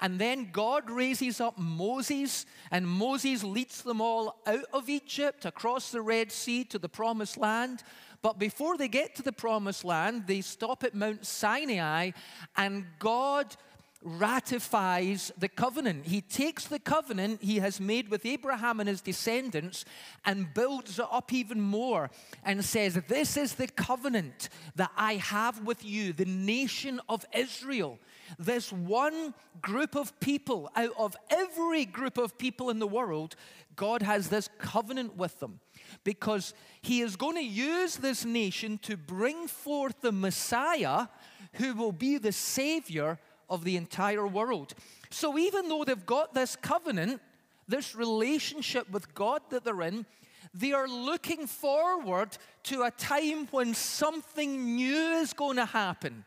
And 0.00 0.18
then 0.18 0.50
God 0.52 0.90
raises 0.90 1.40
up 1.40 1.58
Moses, 1.58 2.46
and 2.70 2.86
Moses 2.86 3.44
leads 3.44 3.82
them 3.82 4.00
all 4.00 4.40
out 4.46 4.64
of 4.72 4.88
Egypt 4.88 5.44
across 5.44 5.90
the 5.90 6.02
Red 6.02 6.32
Sea 6.32 6.64
to 6.64 6.78
the 6.78 6.88
promised 6.88 7.36
land. 7.36 7.82
But 8.22 8.38
before 8.38 8.76
they 8.76 8.88
get 8.88 9.14
to 9.16 9.22
the 9.22 9.32
promised 9.32 9.84
land, 9.84 10.26
they 10.26 10.40
stop 10.40 10.82
at 10.82 10.94
Mount 10.94 11.24
Sinai, 11.24 12.10
and 12.56 12.84
God 12.98 13.54
ratifies 14.02 15.32
the 15.38 15.48
covenant. 15.48 16.06
He 16.06 16.20
takes 16.20 16.66
the 16.66 16.78
covenant 16.78 17.42
he 17.42 17.58
has 17.58 17.80
made 17.80 18.08
with 18.08 18.24
Abraham 18.26 18.80
and 18.80 18.88
his 18.88 19.00
descendants 19.00 19.84
and 20.24 20.52
builds 20.54 20.98
it 20.98 21.06
up 21.10 21.32
even 21.32 21.60
more 21.60 22.10
and 22.44 22.64
says, 22.64 22.94
This 23.08 23.36
is 23.36 23.54
the 23.54 23.68
covenant 23.68 24.48
that 24.76 24.90
I 24.96 25.14
have 25.14 25.62
with 25.62 25.84
you, 25.84 26.12
the 26.12 26.24
nation 26.24 27.00
of 27.08 27.24
Israel. 27.34 27.98
This 28.38 28.72
one 28.72 29.34
group 29.60 29.96
of 29.96 30.18
people 30.20 30.70
out 30.76 30.92
of 30.98 31.16
every 31.30 31.84
group 31.84 32.18
of 32.18 32.38
people 32.38 32.70
in 32.70 32.78
the 32.78 32.86
world, 32.86 33.36
God 33.76 34.02
has 34.02 34.28
this 34.28 34.48
covenant 34.58 35.16
with 35.16 35.40
them 35.40 35.60
because 36.04 36.54
he 36.82 37.00
is 37.00 37.16
going 37.16 37.36
to 37.36 37.44
use 37.44 37.96
this 37.96 38.24
nation 38.24 38.78
to 38.78 38.96
bring 38.96 39.46
forth 39.46 40.00
the 40.00 40.12
Messiah 40.12 41.06
who 41.54 41.74
will 41.74 41.92
be 41.92 42.18
the 42.18 42.32
Savior 42.32 43.18
of 43.48 43.64
the 43.64 43.76
entire 43.76 44.26
world. 44.26 44.74
So 45.10 45.38
even 45.38 45.68
though 45.68 45.84
they've 45.84 46.06
got 46.06 46.34
this 46.34 46.56
covenant, 46.56 47.20
this 47.68 47.94
relationship 47.94 48.90
with 48.90 49.14
God 49.14 49.42
that 49.50 49.64
they're 49.64 49.82
in, 49.82 50.06
they 50.54 50.72
are 50.72 50.88
looking 50.88 51.46
forward 51.46 52.36
to 52.64 52.82
a 52.82 52.90
time 52.90 53.46
when 53.50 53.74
something 53.74 54.76
new 54.76 55.18
is 55.18 55.32
going 55.32 55.56
to 55.56 55.64
happen. 55.64 56.24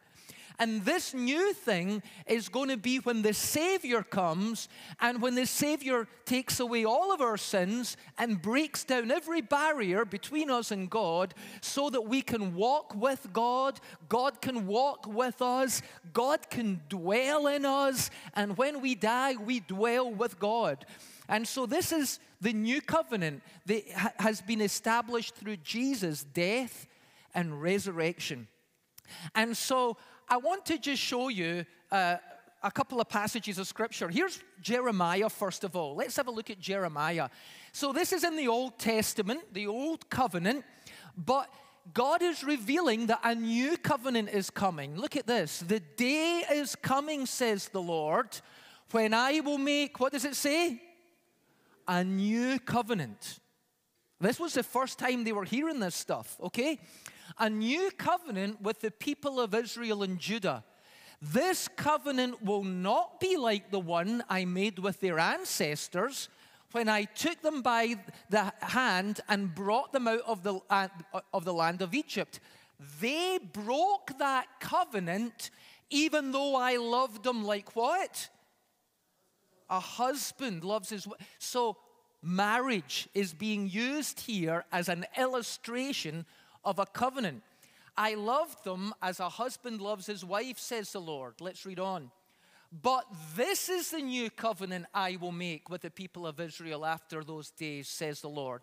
And 0.60 0.84
this 0.84 1.14
new 1.14 1.54
thing 1.54 2.04
is 2.28 2.50
going 2.50 2.68
to 2.68 2.76
be 2.76 2.98
when 2.98 3.22
the 3.22 3.34
Savior 3.34 4.04
comes 4.04 4.68
and 5.00 5.22
when 5.22 5.36
the 5.36 5.46
Savior 5.46 6.06
takes 6.26 6.60
away 6.60 6.84
all 6.84 7.14
of 7.14 7.22
our 7.22 7.38
sins 7.38 7.96
and 8.18 8.42
breaks 8.42 8.84
down 8.84 9.10
every 9.10 9.40
barrier 9.40 10.04
between 10.04 10.52
us 10.52 10.72
and 10.72 10.90
God 10.90 11.34
so 11.62 11.90
that 11.90 12.02
we 12.02 12.22
can 12.22 12.56
walk 12.56 12.94
with 12.94 13.32
God, 13.32 13.80
God 14.10 14.42
can 14.42 14.68
walk 14.68 15.08
with 15.08 15.42
us, 15.42 15.82
God 16.12 16.50
can 16.50 16.82
dwell 16.90 17.48
in 17.48 17.66
us, 17.66 18.12
and 18.34 18.58
when 18.58 18.82
we 18.82 18.96
die, 18.96 19.36
we 19.36 19.62
dwell 19.62 20.12
with 20.12 20.40
God. 20.40 20.86
And 21.30 21.48
so, 21.48 21.68
this 21.68 21.94
is 21.94 22.20
the 22.42 22.54
new 22.54 22.82
covenant 22.82 23.44
that 23.68 23.84
has 24.18 24.42
been 24.42 24.62
established 24.62 25.36
through 25.36 25.58
Jesus' 25.58 26.24
death 26.24 26.88
and 27.34 27.62
resurrection. 27.62 28.48
And 29.36 29.56
so, 29.56 29.98
I 30.32 30.38
want 30.38 30.64
to 30.68 30.78
just 30.78 31.02
show 31.02 31.30
you 31.30 31.66
uh, 31.92 32.18
a 32.62 32.70
couple 32.70 33.02
of 33.02 33.10
passages 33.10 33.58
of 33.58 33.66
scripture. 33.66 34.10
Here's 34.10 34.40
Jeremiah, 34.62 35.28
first 35.28 35.64
of 35.64 35.76
all. 35.76 35.96
Let's 35.96 36.16
have 36.18 36.28
a 36.28 36.32
look 36.32 36.52
at 36.52 36.60
Jeremiah. 36.60 37.30
So, 37.72 37.92
this 37.92 38.14
is 38.14 38.24
in 38.24 38.36
the 38.36 38.48
Old 38.48 38.78
Testament, 38.78 39.54
the 39.54 39.66
Old 39.66 40.08
Covenant, 40.12 40.66
but 41.18 41.52
God 41.96 42.22
is 42.22 42.44
revealing 42.44 43.08
that 43.08 43.22
a 43.24 43.34
new 43.34 43.76
covenant 43.78 44.30
is 44.30 44.52
coming. 44.52 44.96
Look 44.96 45.16
at 45.16 45.26
this. 45.26 45.62
The 45.62 45.80
day 45.80 46.44
is 46.52 46.76
coming, 46.76 47.26
says 47.26 47.70
the 47.70 47.82
Lord, 47.82 48.40
when 48.92 49.16
I 49.16 49.40
will 49.40 49.58
make, 49.58 50.00
what 50.00 50.14
does 50.14 50.26
it 50.26 50.36
say? 50.36 50.80
A 51.88 52.04
new 52.04 52.60
covenant. 52.60 53.40
This 54.22 54.40
was 54.40 54.54
the 54.54 54.64
first 54.64 55.00
time 55.00 55.24
they 55.24 55.32
were 55.32 55.46
hearing 55.46 55.80
this 55.80 55.96
stuff, 55.96 56.38
okay? 56.40 56.78
A 57.40 57.50
new 57.50 57.92
covenant 57.92 58.62
with 58.62 58.82
the 58.82 58.92
people 58.92 59.40
of 59.40 59.54
Israel 59.54 60.04
and 60.04 60.20
Judah. 60.20 60.64
This 61.22 61.68
covenant 61.76 62.44
will 62.44 62.64
not 62.64 63.20
be 63.20 63.38
like 63.38 63.72
the 63.72 63.80
one 63.80 64.24
I 64.30 64.46
made 64.46 64.80
with 64.80 65.00
their 65.00 65.20
ancestors 65.20 66.30
when 66.72 66.88
I 66.88 67.04
took 67.04 67.42
them 67.42 67.62
by 67.62 67.96
the 68.30 68.54
hand 68.62 69.22
and 69.28 69.54
brought 69.54 69.92
them 69.92 70.08
out 70.08 70.22
of 70.28 70.44
the, 70.44 70.60
uh, 70.70 70.88
of 71.34 71.44
the 71.44 71.54
land 71.54 71.82
of 71.82 71.94
Egypt. 71.94 72.40
They 73.02 73.40
broke 73.54 74.18
that 74.20 74.48
covenant 74.60 75.50
even 75.90 76.32
though 76.32 76.56
I 76.56 76.78
loved 76.78 77.24
them 77.24 77.44
like 77.44 77.76
what? 77.76 78.30
A 79.70 79.80
husband 79.80 80.64
loves 80.64 80.90
his 80.90 81.08
wife. 81.08 81.20
So 81.40 81.78
marriage 82.22 83.08
is 83.14 83.34
being 83.34 83.70
used 83.70 84.20
here 84.22 84.66
as 84.72 84.90
an 84.90 85.06
illustration 85.18 86.26
of 86.64 86.80
a 86.80 86.86
covenant. 86.86 87.44
I 87.98 88.16
loved 88.16 88.64
them 88.64 88.94
as 89.02 89.20
a 89.20 89.30
husband 89.30 89.82
loves 89.82 90.06
his 90.06 90.24
wife, 90.24 90.58
says 90.58 90.92
the 90.92 91.02
Lord. 91.02 91.36
Let's 91.42 91.66
read 91.66 91.80
on. 91.80 92.12
But 92.72 93.06
this 93.36 93.68
is 93.68 93.92
the 93.92 94.00
new 94.00 94.30
covenant 94.30 94.86
I 94.94 95.18
will 95.20 95.32
make 95.32 95.70
with 95.70 95.82
the 95.82 95.90
people 95.90 96.28
of 96.28 96.40
Israel 96.40 96.86
after 96.86 97.24
those 97.24 97.50
days, 97.50 97.88
says 97.88 98.22
the 98.22 98.30
Lord. 98.30 98.62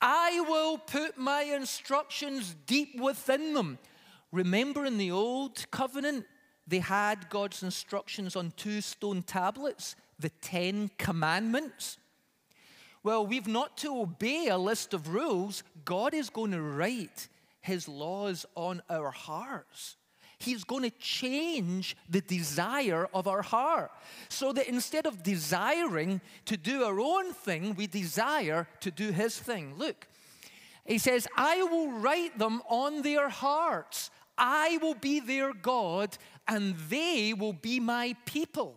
I 0.00 0.40
will 0.40 0.78
put 0.78 1.16
my 1.16 1.42
instructions 1.42 2.56
deep 2.66 2.98
within 3.00 3.54
them. 3.54 3.78
Remember 4.32 4.84
in 4.84 4.98
the 4.98 5.10
old 5.10 5.70
covenant, 5.70 6.26
they 6.66 6.80
had 6.80 7.30
God's 7.30 7.62
instructions 7.62 8.36
on 8.36 8.52
two 8.56 8.80
stone 8.80 9.22
tablets, 9.22 9.96
the 10.18 10.30
Ten 10.30 10.90
Commandments. 10.98 11.98
Well, 13.06 13.24
we've 13.24 13.46
not 13.46 13.76
to 13.78 14.00
obey 14.00 14.48
a 14.48 14.58
list 14.58 14.92
of 14.92 15.14
rules. 15.14 15.62
God 15.84 16.12
is 16.12 16.28
going 16.28 16.50
to 16.50 16.60
write 16.60 17.28
his 17.60 17.86
laws 17.86 18.44
on 18.56 18.82
our 18.90 19.12
hearts. 19.12 19.96
He's 20.40 20.64
going 20.64 20.82
to 20.82 20.90
change 20.98 21.96
the 22.10 22.20
desire 22.20 23.08
of 23.14 23.28
our 23.28 23.42
heart. 23.42 23.92
So 24.28 24.52
that 24.52 24.66
instead 24.66 25.06
of 25.06 25.22
desiring 25.22 26.20
to 26.46 26.56
do 26.56 26.82
our 26.82 26.98
own 26.98 27.32
thing, 27.32 27.76
we 27.76 27.86
desire 27.86 28.66
to 28.80 28.90
do 28.90 29.12
His 29.12 29.38
thing. 29.38 29.74
Look, 29.78 30.08
He 30.84 30.98
says, 30.98 31.28
I 31.36 31.62
will 31.62 31.92
write 31.92 32.36
them 32.38 32.60
on 32.68 33.02
their 33.02 33.28
hearts. 33.28 34.10
I 34.36 34.78
will 34.82 34.96
be 34.96 35.20
their 35.20 35.54
God, 35.54 36.18
and 36.48 36.74
they 36.90 37.34
will 37.34 37.54
be 37.54 37.78
my 37.78 38.16
people. 38.24 38.74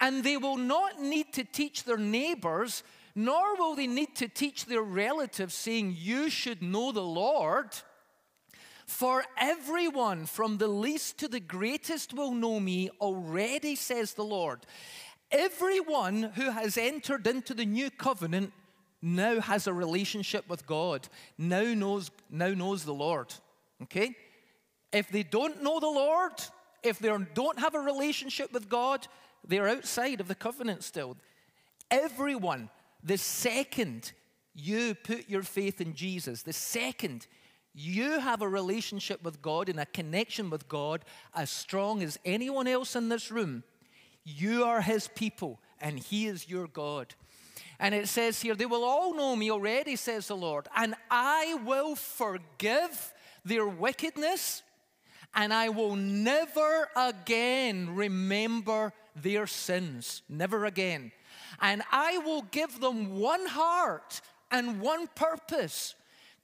And 0.00 0.24
they 0.24 0.38
will 0.38 0.56
not 0.56 1.02
need 1.02 1.34
to 1.34 1.44
teach 1.44 1.84
their 1.84 1.98
neighbors, 1.98 2.82
nor 3.14 3.56
will 3.56 3.74
they 3.74 3.86
need 3.86 4.14
to 4.16 4.28
teach 4.28 4.66
their 4.66 4.82
relatives, 4.82 5.54
saying, 5.54 5.96
You 5.98 6.30
should 6.30 6.62
know 6.62 6.92
the 6.92 7.02
Lord. 7.02 7.68
For 8.86 9.24
everyone, 9.38 10.26
from 10.26 10.58
the 10.58 10.68
least 10.68 11.18
to 11.18 11.28
the 11.28 11.40
greatest, 11.40 12.12
will 12.12 12.32
know 12.32 12.60
me 12.60 12.90
already, 13.00 13.74
says 13.74 14.14
the 14.14 14.24
Lord. 14.24 14.66
Everyone 15.30 16.24
who 16.34 16.50
has 16.50 16.76
entered 16.76 17.26
into 17.26 17.54
the 17.54 17.64
new 17.64 17.90
covenant 17.90 18.52
now 19.00 19.40
has 19.40 19.66
a 19.66 19.72
relationship 19.72 20.48
with 20.48 20.66
God, 20.66 21.08
now 21.38 21.74
knows, 21.74 22.10
now 22.30 22.48
knows 22.48 22.84
the 22.84 22.94
Lord. 22.94 23.32
Okay? 23.82 24.14
If 24.92 25.08
they 25.08 25.22
don't 25.22 25.62
know 25.62 25.80
the 25.80 25.86
Lord, 25.86 26.32
if 26.82 26.98
they 26.98 27.16
don't 27.34 27.58
have 27.58 27.74
a 27.74 27.80
relationship 27.80 28.52
with 28.52 28.68
God, 28.68 29.06
they're 29.46 29.68
outside 29.68 30.20
of 30.20 30.28
the 30.28 30.34
covenant 30.34 30.84
still. 30.84 31.16
Everyone, 31.90 32.68
the 33.02 33.18
second 33.18 34.12
you 34.54 34.94
put 34.94 35.28
your 35.28 35.42
faith 35.42 35.80
in 35.80 35.94
Jesus, 35.94 36.42
the 36.42 36.52
second 36.52 37.26
you 37.74 38.20
have 38.20 38.42
a 38.42 38.48
relationship 38.48 39.22
with 39.22 39.40
God 39.40 39.68
and 39.68 39.80
a 39.80 39.86
connection 39.86 40.50
with 40.50 40.68
God 40.68 41.04
as 41.34 41.50
strong 41.50 42.02
as 42.02 42.18
anyone 42.24 42.68
else 42.68 42.94
in 42.94 43.08
this 43.08 43.30
room. 43.30 43.64
You 44.24 44.64
are 44.64 44.82
His 44.82 45.08
people, 45.08 45.58
and 45.80 45.98
He 45.98 46.26
is 46.26 46.48
your 46.48 46.66
God. 46.66 47.14
And 47.80 47.94
it 47.94 48.08
says 48.08 48.40
here, 48.40 48.54
they 48.54 48.66
will 48.66 48.84
all 48.84 49.14
know 49.14 49.34
me 49.34 49.50
already, 49.50 49.96
says 49.96 50.28
the 50.28 50.36
Lord, 50.36 50.68
and 50.76 50.94
I 51.10 51.58
will 51.64 51.96
forgive 51.96 53.12
their 53.44 53.66
wickedness, 53.66 54.62
and 55.34 55.52
I 55.52 55.70
will 55.70 55.96
never 55.96 56.88
again 56.94 57.96
remember 57.96 58.92
their 59.16 59.46
sins. 59.46 60.22
Never 60.28 60.66
again. 60.66 61.10
And 61.60 61.82
I 61.90 62.18
will 62.18 62.42
give 62.42 62.80
them 62.80 63.18
one 63.18 63.46
heart 63.46 64.20
and 64.50 64.80
one 64.80 65.08
purpose 65.14 65.94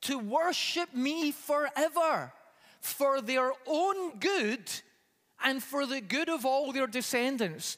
to 0.03 0.19
worship 0.19 0.95
me 0.95 1.33
forever 1.33 2.33
for 2.81 3.21
their 3.21 3.53
own 3.67 4.19
good 4.19 4.71
and 5.45 5.63
for 5.63 5.87
the 5.87 6.01
good 6.01 6.29
of 6.29 6.45
all 6.45 6.73
their 6.73 6.87
descendants. 6.87 7.77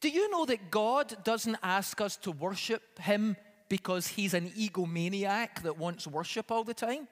Do 0.00 0.08
you 0.08 0.30
know 0.30 0.46
that 0.46 0.70
God 0.70 1.16
doesn't 1.24 1.58
ask 1.62 2.00
us 2.00 2.16
to 2.18 2.30
worship 2.30 2.98
Him 2.98 3.36
because 3.68 4.08
He's 4.08 4.34
an 4.34 4.50
egomaniac 4.50 5.62
that 5.62 5.78
wants 5.78 6.06
worship 6.06 6.50
all 6.50 6.64
the 6.64 6.74
time? 6.74 7.06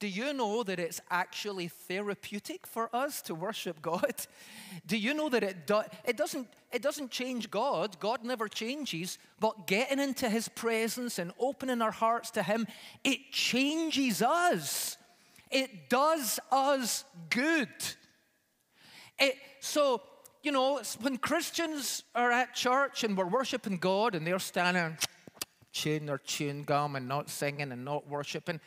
Do 0.00 0.08
you 0.08 0.32
know 0.32 0.62
that 0.62 0.80
it's 0.80 0.98
actually 1.10 1.68
therapeutic 1.68 2.66
for 2.66 2.88
us 2.96 3.20
to 3.22 3.34
worship 3.34 3.82
God? 3.82 4.14
Do 4.86 4.96
you 4.96 5.12
know 5.12 5.28
that 5.28 5.42
it, 5.42 5.66
do, 5.66 5.82
it, 6.06 6.16
doesn't, 6.16 6.48
it 6.72 6.80
doesn't 6.80 7.10
change 7.10 7.50
God? 7.50 8.00
God 8.00 8.24
never 8.24 8.48
changes, 8.48 9.18
but 9.40 9.66
getting 9.66 9.98
into 9.98 10.30
His 10.30 10.48
presence 10.48 11.18
and 11.18 11.32
opening 11.38 11.82
our 11.82 11.90
hearts 11.90 12.30
to 12.32 12.42
Him, 12.42 12.66
it 13.04 13.30
changes 13.30 14.22
us. 14.22 14.96
It 15.50 15.90
does 15.90 16.40
us 16.50 17.04
good. 17.28 17.68
It, 19.18 19.34
so, 19.60 20.00
you 20.42 20.52
know, 20.52 20.80
when 21.02 21.18
Christians 21.18 22.04
are 22.14 22.30
at 22.30 22.54
church 22.54 23.04
and 23.04 23.18
we're 23.18 23.26
worshiping 23.26 23.76
God 23.76 24.14
and 24.14 24.26
they're 24.26 24.38
standing 24.38 24.96
chewing 25.72 26.06
their 26.06 26.18
chewing 26.18 26.62
gum 26.62 26.96
and 26.96 27.06
not 27.06 27.28
singing 27.28 27.70
and 27.70 27.84
not 27.84 28.08
worshiping, 28.08 28.60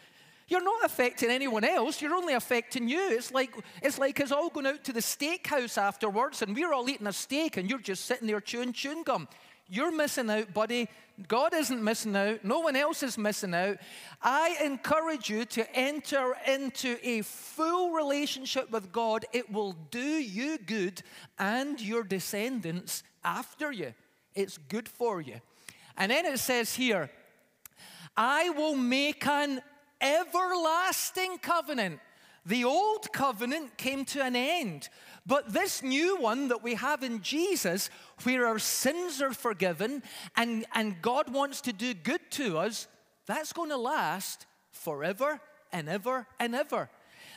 you're 0.53 0.63
not 0.63 0.85
affecting 0.85 1.31
anyone 1.31 1.63
else, 1.63 1.99
you're 1.99 2.13
only 2.13 2.35
affecting 2.35 2.87
you. 2.87 3.09
It's 3.09 3.31
like, 3.31 3.55
it's 3.81 3.97
like 3.97 4.21
us 4.21 4.31
all 4.31 4.49
going 4.49 4.67
out 4.67 4.83
to 4.83 4.93
the 4.93 4.99
steakhouse 4.99 5.79
afterwards 5.79 6.43
and 6.43 6.55
we're 6.55 6.71
all 6.71 6.87
eating 6.87 7.07
a 7.07 7.11
steak 7.11 7.57
and 7.57 7.67
you're 7.67 7.79
just 7.79 8.05
sitting 8.05 8.27
there 8.27 8.39
chewing 8.39 8.71
chewing 8.71 9.01
gum. 9.01 9.27
You're 9.67 9.91
missing 9.91 10.29
out, 10.29 10.53
buddy. 10.53 10.89
God 11.27 11.55
isn't 11.55 11.83
missing 11.83 12.15
out. 12.15 12.45
No 12.45 12.59
one 12.59 12.75
else 12.75 13.01
is 13.01 13.17
missing 13.17 13.55
out. 13.55 13.77
I 14.21 14.59
encourage 14.63 15.27
you 15.27 15.45
to 15.45 15.75
enter 15.75 16.35
into 16.45 16.97
a 17.01 17.23
full 17.23 17.89
relationship 17.89 18.69
with 18.69 18.91
God. 18.91 19.25
It 19.33 19.51
will 19.51 19.73
do 19.89 19.99
you 19.99 20.59
good 20.59 21.01
and 21.39 21.81
your 21.81 22.03
descendants 22.03 23.01
after 23.23 23.71
you. 23.71 23.95
It's 24.35 24.59
good 24.59 24.87
for 24.87 25.19
you. 25.19 25.41
And 25.97 26.11
then 26.11 26.27
it 26.27 26.37
says 26.37 26.75
here, 26.75 27.09
I 28.15 28.51
will 28.51 28.75
make 28.75 29.25
an 29.25 29.63
everlasting 30.03 31.37
covenant. 31.39 31.99
The 32.45 32.65
old 32.65 33.11
covenant 33.13 33.77
came 33.77 34.03
to 34.05 34.21
an 34.21 34.35
end. 34.35 34.89
But 35.25 35.53
this 35.53 35.81
new 35.81 36.17
one 36.17 36.49
that 36.49 36.61
we 36.61 36.75
have 36.75 37.01
in 37.01 37.21
Jesus, 37.21 37.89
where 38.23 38.45
our 38.45 38.59
sins 38.59 39.21
are 39.21 39.33
forgiven 39.33 40.03
and, 40.35 40.65
and 40.75 41.01
God 41.01 41.33
wants 41.33 41.61
to 41.61 41.73
do 41.73 41.93
good 41.93 42.19
to 42.31 42.57
us, 42.57 42.87
that's 43.25 43.53
going 43.53 43.69
to 43.69 43.77
last 43.77 44.45
forever 44.71 45.39
and 45.71 45.87
ever 45.87 46.27
and 46.39 46.53
ever. 46.53 46.89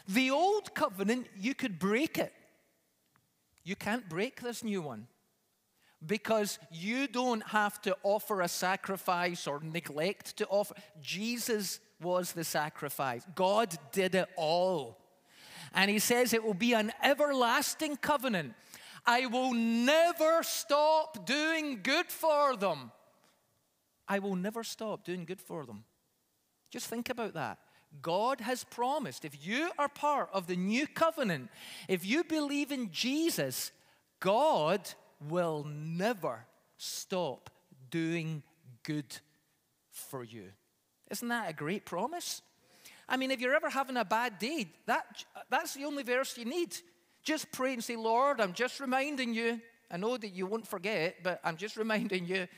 The 0.09 0.31
old 0.31 0.74
covenant, 0.74 1.29
you 1.38 1.55
could 1.55 1.79
break 1.79 2.18
it. 2.18 2.33
You 3.62 3.76
can't 3.76 4.09
break 4.09 4.40
this 4.40 4.64
new 4.64 4.83
one 4.83 5.07
because 6.05 6.59
you 6.70 7.07
don't 7.07 7.42
have 7.48 7.81
to 7.83 7.96
offer 8.02 8.40
a 8.40 8.48
sacrifice 8.48 9.46
or 9.46 9.61
neglect 9.61 10.37
to 10.38 10.46
offer. 10.46 10.74
Jesus 11.00 11.81
was 12.00 12.32
the 12.32 12.44
sacrifice. 12.44 13.26
God 13.35 13.74
did 13.92 14.14
it 14.14 14.28
all. 14.37 14.98
And 15.74 15.90
he 15.90 15.98
says 15.98 16.32
it 16.32 16.44
will 16.44 16.54
be 16.54 16.72
an 16.72 16.92
everlasting 17.02 17.96
covenant. 17.96 18.54
I 19.04 19.26
will 19.26 19.52
never 19.52 20.42
stop 20.42 21.26
doing 21.26 21.80
good 21.82 22.06
for 22.06 22.56
them. 22.56 22.90
I 24.09 24.18
will 24.18 24.37
never 24.37 24.62
stop 24.62 25.04
doing 25.04 25.24
good 25.24 25.40
for 25.40 25.64
them. 25.66 25.85
Just 26.70 26.87
think 26.87 27.09
about 27.09 27.35
that. 27.35 27.59
God 28.02 28.40
has 28.40 28.64
promised 28.64 29.24
if 29.24 29.46
you 29.46 29.70
are 29.78 29.88
part 29.88 30.28
of 30.32 30.46
the 30.46 30.56
new 30.56 30.87
covenant, 30.87 31.48
if 31.88 32.04
you 32.04 32.24
believe 32.24 32.72
in 32.72 32.90
Jesus, 32.90 33.72
God 34.20 34.88
will 35.28 35.64
never 35.64 36.46
stop 36.76 37.50
doing 37.90 38.42
good 38.82 39.16
for 39.90 40.24
you. 40.24 40.50
Isn't 41.11 41.29
that 41.29 41.51
a 41.51 41.53
great 41.53 41.85
promise? 41.85 42.42
I 43.09 43.16
mean, 43.16 43.31
if 43.31 43.40
you're 43.40 43.55
ever 43.55 43.71
having 43.71 43.97
a 43.97 44.05
bad 44.05 44.38
day, 44.38 44.66
that, 44.87 45.25
that's 45.49 45.75
the 45.75 45.85
only 45.85 46.03
verse 46.03 46.37
you 46.37 46.45
need. 46.45 46.77
Just 47.23 47.51
pray 47.53 47.73
and 47.73 47.83
say, 47.83 47.97
Lord, 47.97 48.40
I'm 48.40 48.53
just 48.53 48.81
reminding 48.81 49.35
you. 49.35 49.61
I 49.90 49.97
know 49.97 50.16
that 50.16 50.31
you 50.31 50.47
won't 50.47 50.66
forget, 50.66 51.23
but 51.23 51.40
I'm 51.45 51.57
just 51.57 51.77
reminding 51.77 52.27
you 52.27 52.49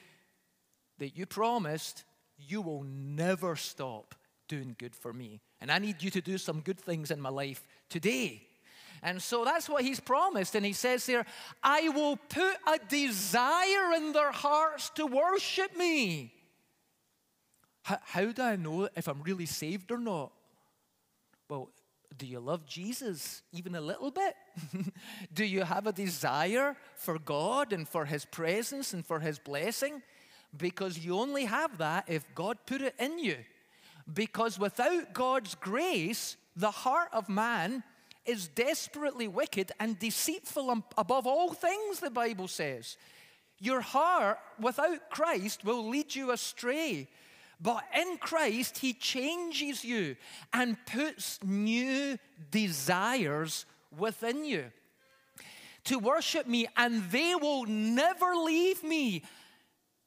that 0.98 1.16
you 1.16 1.26
promised 1.26 2.04
you 2.38 2.62
will 2.62 2.82
never 2.84 3.56
stop 3.56 4.14
doing 4.46 4.74
good 4.78 4.94
for 4.94 5.12
me. 5.12 5.40
And 5.60 5.70
I 5.70 5.78
need 5.78 6.02
you 6.02 6.10
to 6.10 6.20
do 6.20 6.38
some 6.38 6.60
good 6.60 6.80
things 6.80 7.10
in 7.10 7.20
my 7.20 7.28
life 7.28 7.66
today. 7.90 8.42
And 9.02 9.20
so 9.22 9.44
that's 9.44 9.68
what 9.68 9.84
he's 9.84 10.00
promised. 10.00 10.54
And 10.54 10.64
he 10.64 10.72
says 10.72 11.06
there, 11.06 11.26
I 11.62 11.88
will 11.90 12.16
put 12.16 12.56
a 12.66 12.78
desire 12.88 13.92
in 13.96 14.12
their 14.12 14.32
hearts 14.32 14.90
to 14.90 15.06
worship 15.06 15.76
me. 15.76 16.32
How, 17.88 17.98
how 18.04 18.32
do 18.32 18.42
I 18.42 18.56
know 18.56 18.86
if 18.94 19.08
I'm 19.08 19.22
really 19.22 19.46
saved 19.46 19.90
or 19.90 19.96
not? 19.96 20.30
Well, 21.48 21.70
do 22.18 22.26
you 22.26 22.38
love 22.38 22.66
Jesus 22.66 23.40
even 23.50 23.74
a 23.74 23.80
little 23.80 24.10
bit? 24.10 24.34
do 25.32 25.42
you 25.42 25.62
have 25.62 25.86
a 25.86 25.92
desire 25.92 26.76
for 26.96 27.18
God 27.18 27.72
and 27.72 27.88
for 27.88 28.04
His 28.04 28.26
presence 28.26 28.92
and 28.92 29.06
for 29.06 29.20
His 29.20 29.38
blessing? 29.38 30.02
Because 30.54 30.98
you 30.98 31.14
only 31.14 31.46
have 31.46 31.78
that 31.78 32.04
if 32.08 32.26
God 32.34 32.58
put 32.66 32.82
it 32.82 32.94
in 32.98 33.18
you. 33.18 33.36
Because 34.12 34.58
without 34.58 35.14
God's 35.14 35.54
grace, 35.54 36.36
the 36.56 36.70
heart 36.70 37.08
of 37.14 37.30
man 37.30 37.82
is 38.26 38.48
desperately 38.48 39.28
wicked 39.28 39.72
and 39.80 39.98
deceitful 39.98 40.68
um, 40.68 40.84
above 40.98 41.26
all 41.26 41.54
things, 41.54 42.00
the 42.00 42.10
Bible 42.10 42.48
says. 42.48 42.98
Your 43.58 43.80
heart 43.80 44.40
without 44.60 45.08
Christ 45.08 45.64
will 45.64 45.88
lead 45.88 46.14
you 46.14 46.32
astray. 46.32 47.08
But 47.60 47.84
in 47.96 48.18
Christ, 48.18 48.78
He 48.78 48.92
changes 48.92 49.84
you 49.84 50.16
and 50.52 50.76
puts 50.86 51.40
new 51.42 52.18
desires 52.50 53.66
within 53.96 54.44
you 54.44 54.70
to 55.84 55.98
worship 55.98 56.46
me, 56.46 56.66
and 56.76 57.10
they 57.10 57.34
will 57.34 57.64
never 57.66 58.34
leave 58.34 58.82
me. 58.84 59.22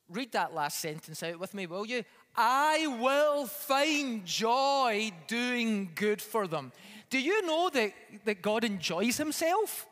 read 0.09 0.31
that 0.33 0.53
last 0.53 0.79
sentence 0.79 1.23
out 1.23 1.39
with 1.39 1.53
me, 1.53 1.65
will 1.65 1.85
you? 1.85 2.03
I 2.35 2.85
will 2.99 3.45
find 3.45 4.25
joy 4.25 5.11
doing 5.27 5.91
good 5.95 6.21
for 6.21 6.47
them. 6.47 6.71
Do 7.09 7.19
you 7.19 7.45
know 7.45 7.69
that, 7.69 7.93
that 8.25 8.41
God 8.41 8.63
enjoys 8.63 9.17
himself? 9.17 9.87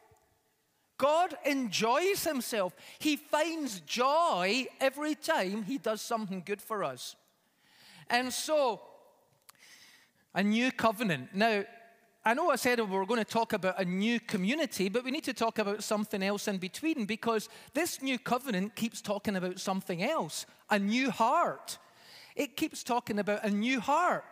God 0.97 1.35
enjoys 1.45 2.23
himself. 2.23 2.75
He 2.99 3.15
finds 3.15 3.79
joy 3.81 4.67
every 4.79 5.15
time 5.15 5.63
he 5.63 5.77
does 5.77 6.01
something 6.01 6.43
good 6.45 6.61
for 6.61 6.83
us. 6.83 7.15
And 8.09 8.33
so, 8.33 8.81
a 10.33 10.43
new 10.43 10.71
covenant. 10.71 11.35
Now, 11.35 11.63
I 12.25 12.33
know 12.33 12.49
I 12.49 12.57
said 12.57 12.79
we 12.79 12.85
were 12.85 13.05
going 13.05 13.23
to 13.23 13.31
talk 13.31 13.53
about 13.53 13.79
a 13.79 13.85
new 13.85 14.19
community, 14.19 14.89
but 14.89 15.03
we 15.03 15.11
need 15.11 15.23
to 15.23 15.33
talk 15.33 15.57
about 15.57 15.83
something 15.83 16.21
else 16.21 16.47
in 16.47 16.57
between 16.57 17.05
because 17.05 17.49
this 17.73 18.01
new 18.01 18.19
covenant 18.19 18.75
keeps 18.75 19.01
talking 19.01 19.35
about 19.35 19.59
something 19.59 20.03
else 20.03 20.45
a 20.69 20.77
new 20.77 21.09
heart. 21.09 21.77
It 22.35 22.55
keeps 22.55 22.83
talking 22.83 23.19
about 23.19 23.43
a 23.43 23.49
new 23.49 23.79
heart. 23.79 24.23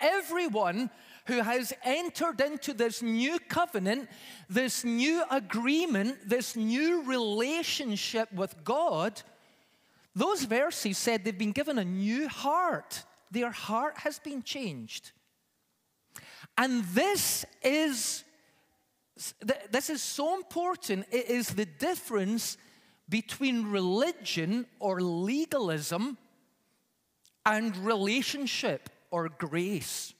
Everyone 0.00 0.90
who 1.26 1.40
has 1.40 1.72
entered 1.84 2.40
into 2.40 2.72
this 2.72 3.02
new 3.02 3.38
covenant, 3.38 4.08
this 4.48 4.84
new 4.84 5.22
agreement, 5.30 6.18
this 6.28 6.56
new 6.56 7.02
relationship 7.04 8.32
with 8.32 8.64
God, 8.64 9.22
those 10.14 10.44
verses 10.44 10.98
said 10.98 11.24
they've 11.24 11.36
been 11.36 11.52
given 11.52 11.78
a 11.78 11.84
new 11.84 12.28
heart. 12.28 13.04
Their 13.30 13.50
heart 13.50 13.98
has 13.98 14.18
been 14.18 14.42
changed. 14.42 15.12
And 16.58 16.84
this 16.84 17.44
is 17.62 18.24
this 19.70 19.90
is 19.90 20.02
so 20.02 20.34
important. 20.36 21.06
It 21.10 21.28
is 21.28 21.48
the 21.48 21.66
difference 21.66 22.56
between 23.08 23.70
religion 23.70 24.66
or 24.80 25.00
legalism 25.00 26.16
and 27.44 27.76
relationship 27.76 28.88
or 29.10 29.28
grace. 29.28 30.14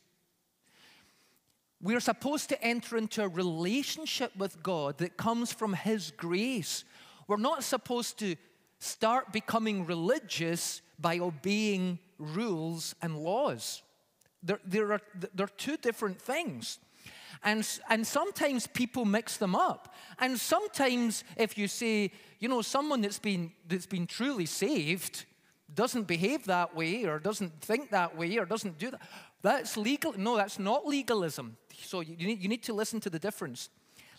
We're 1.80 2.00
supposed 2.00 2.48
to 2.50 2.62
enter 2.62 2.96
into 2.96 3.24
a 3.24 3.28
relationship 3.28 4.36
with 4.36 4.62
God 4.62 4.98
that 4.98 5.16
comes 5.16 5.52
from 5.52 5.72
His 5.72 6.12
grace. 6.12 6.84
We're 7.26 7.38
not 7.38 7.64
supposed 7.64 8.18
to 8.20 8.36
start 8.82 9.32
becoming 9.32 9.86
religious 9.86 10.82
by 10.98 11.20
obeying 11.20 12.00
rules 12.18 12.96
and 13.00 13.16
laws. 13.16 13.82
There, 14.42 14.58
there, 14.64 14.92
are, 14.92 15.00
there 15.34 15.44
are 15.44 15.56
two 15.56 15.76
different 15.76 16.20
things. 16.20 16.80
And, 17.44 17.66
and 17.88 18.04
sometimes 18.04 18.66
people 18.66 19.04
mix 19.04 19.36
them 19.36 19.54
up. 19.54 19.94
And 20.18 20.38
sometimes, 20.38 21.22
if 21.36 21.56
you 21.56 21.68
say, 21.68 22.10
you 22.40 22.48
know, 22.48 22.60
someone 22.60 23.02
that's 23.02 23.20
been, 23.20 23.52
that's 23.68 23.86
been 23.86 24.06
truly 24.06 24.46
saved 24.46 25.26
doesn't 25.74 26.06
behave 26.06 26.44
that 26.46 26.74
way, 26.74 27.04
or 27.04 27.18
doesn't 27.18 27.60
think 27.62 27.90
that 27.90 28.16
way, 28.16 28.36
or 28.36 28.44
doesn't 28.44 28.78
do 28.78 28.90
that, 28.90 29.00
that's 29.42 29.76
legal. 29.76 30.12
No, 30.16 30.36
that's 30.36 30.58
not 30.58 30.86
legalism. 30.86 31.56
So 31.72 32.00
you 32.00 32.26
need, 32.26 32.42
you 32.42 32.48
need 32.48 32.62
to 32.64 32.72
listen 32.74 33.00
to 33.00 33.10
the 33.10 33.18
difference. 33.18 33.70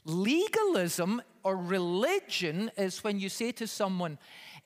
Legalism 0.05 1.21
or 1.43 1.55
religion 1.55 2.71
is 2.77 3.03
when 3.03 3.19
you 3.19 3.29
say 3.29 3.51
to 3.53 3.67
someone, 3.67 4.17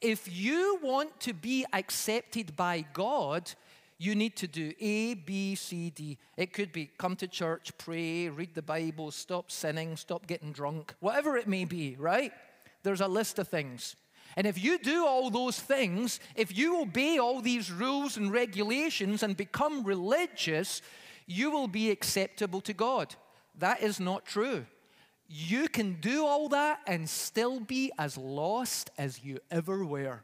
if 0.02 0.32
you 0.32 0.80
want 0.82 1.20
to 1.22 1.34
be 1.34 1.66
accepted 1.74 2.56
by 2.56 2.86
God, 2.94 3.52
you 3.98 4.14
need 4.14 4.36
to 4.38 4.48
do 4.48 4.74
A, 4.80 5.16
B, 5.16 5.56
C, 5.56 5.90
D. 5.90 6.18
It 6.36 6.54
could 6.54 6.72
be 6.72 6.92
come 6.98 7.16
to 7.16 7.28
church, 7.28 7.72
pray, 7.78 8.30
read 8.30 8.54
the 8.54 8.62
Bible, 8.62 9.10
stop 9.12 9.50
sinning, 9.50 9.98
stop 9.98 10.28
getting 10.28 10.52
drunk, 10.52 10.94
whatever 11.00 11.36
it 11.36 11.48
may 11.48 11.66
be, 11.66 11.96
right? 11.98 12.32
There's 12.84 13.02
a 13.02 13.08
list 13.08 13.40
of 13.40 13.48
things. 13.48 13.96
And 14.36 14.46
if 14.46 14.64
you 14.64 14.78
do 14.78 15.06
all 15.06 15.32
those 15.32 15.60
things, 15.60 16.20
if 16.36 16.56
you 16.56 16.80
obey 16.82 17.18
all 17.18 17.42
these 17.42 17.72
rules 17.72 18.18
and 18.18 18.32
regulations 18.32 19.24
and 19.24 19.36
become 19.36 19.84
religious, 19.84 20.84
you 21.26 21.50
will 21.50 21.68
be 21.68 21.90
acceptable 21.90 22.62
to 22.62 22.74
God. 22.74 23.16
That 23.58 23.82
is 23.82 24.00
not 24.00 24.26
true. 24.26 24.68
You 25.28 25.68
can 25.68 25.98
do 26.00 26.26
all 26.26 26.50
that 26.50 26.80
and 26.88 27.10
still 27.10 27.60
be 27.60 27.92
as 27.98 28.18
lost 28.18 28.90
as 28.98 29.24
you 29.24 29.40
ever 29.52 29.84
were. 29.84 30.24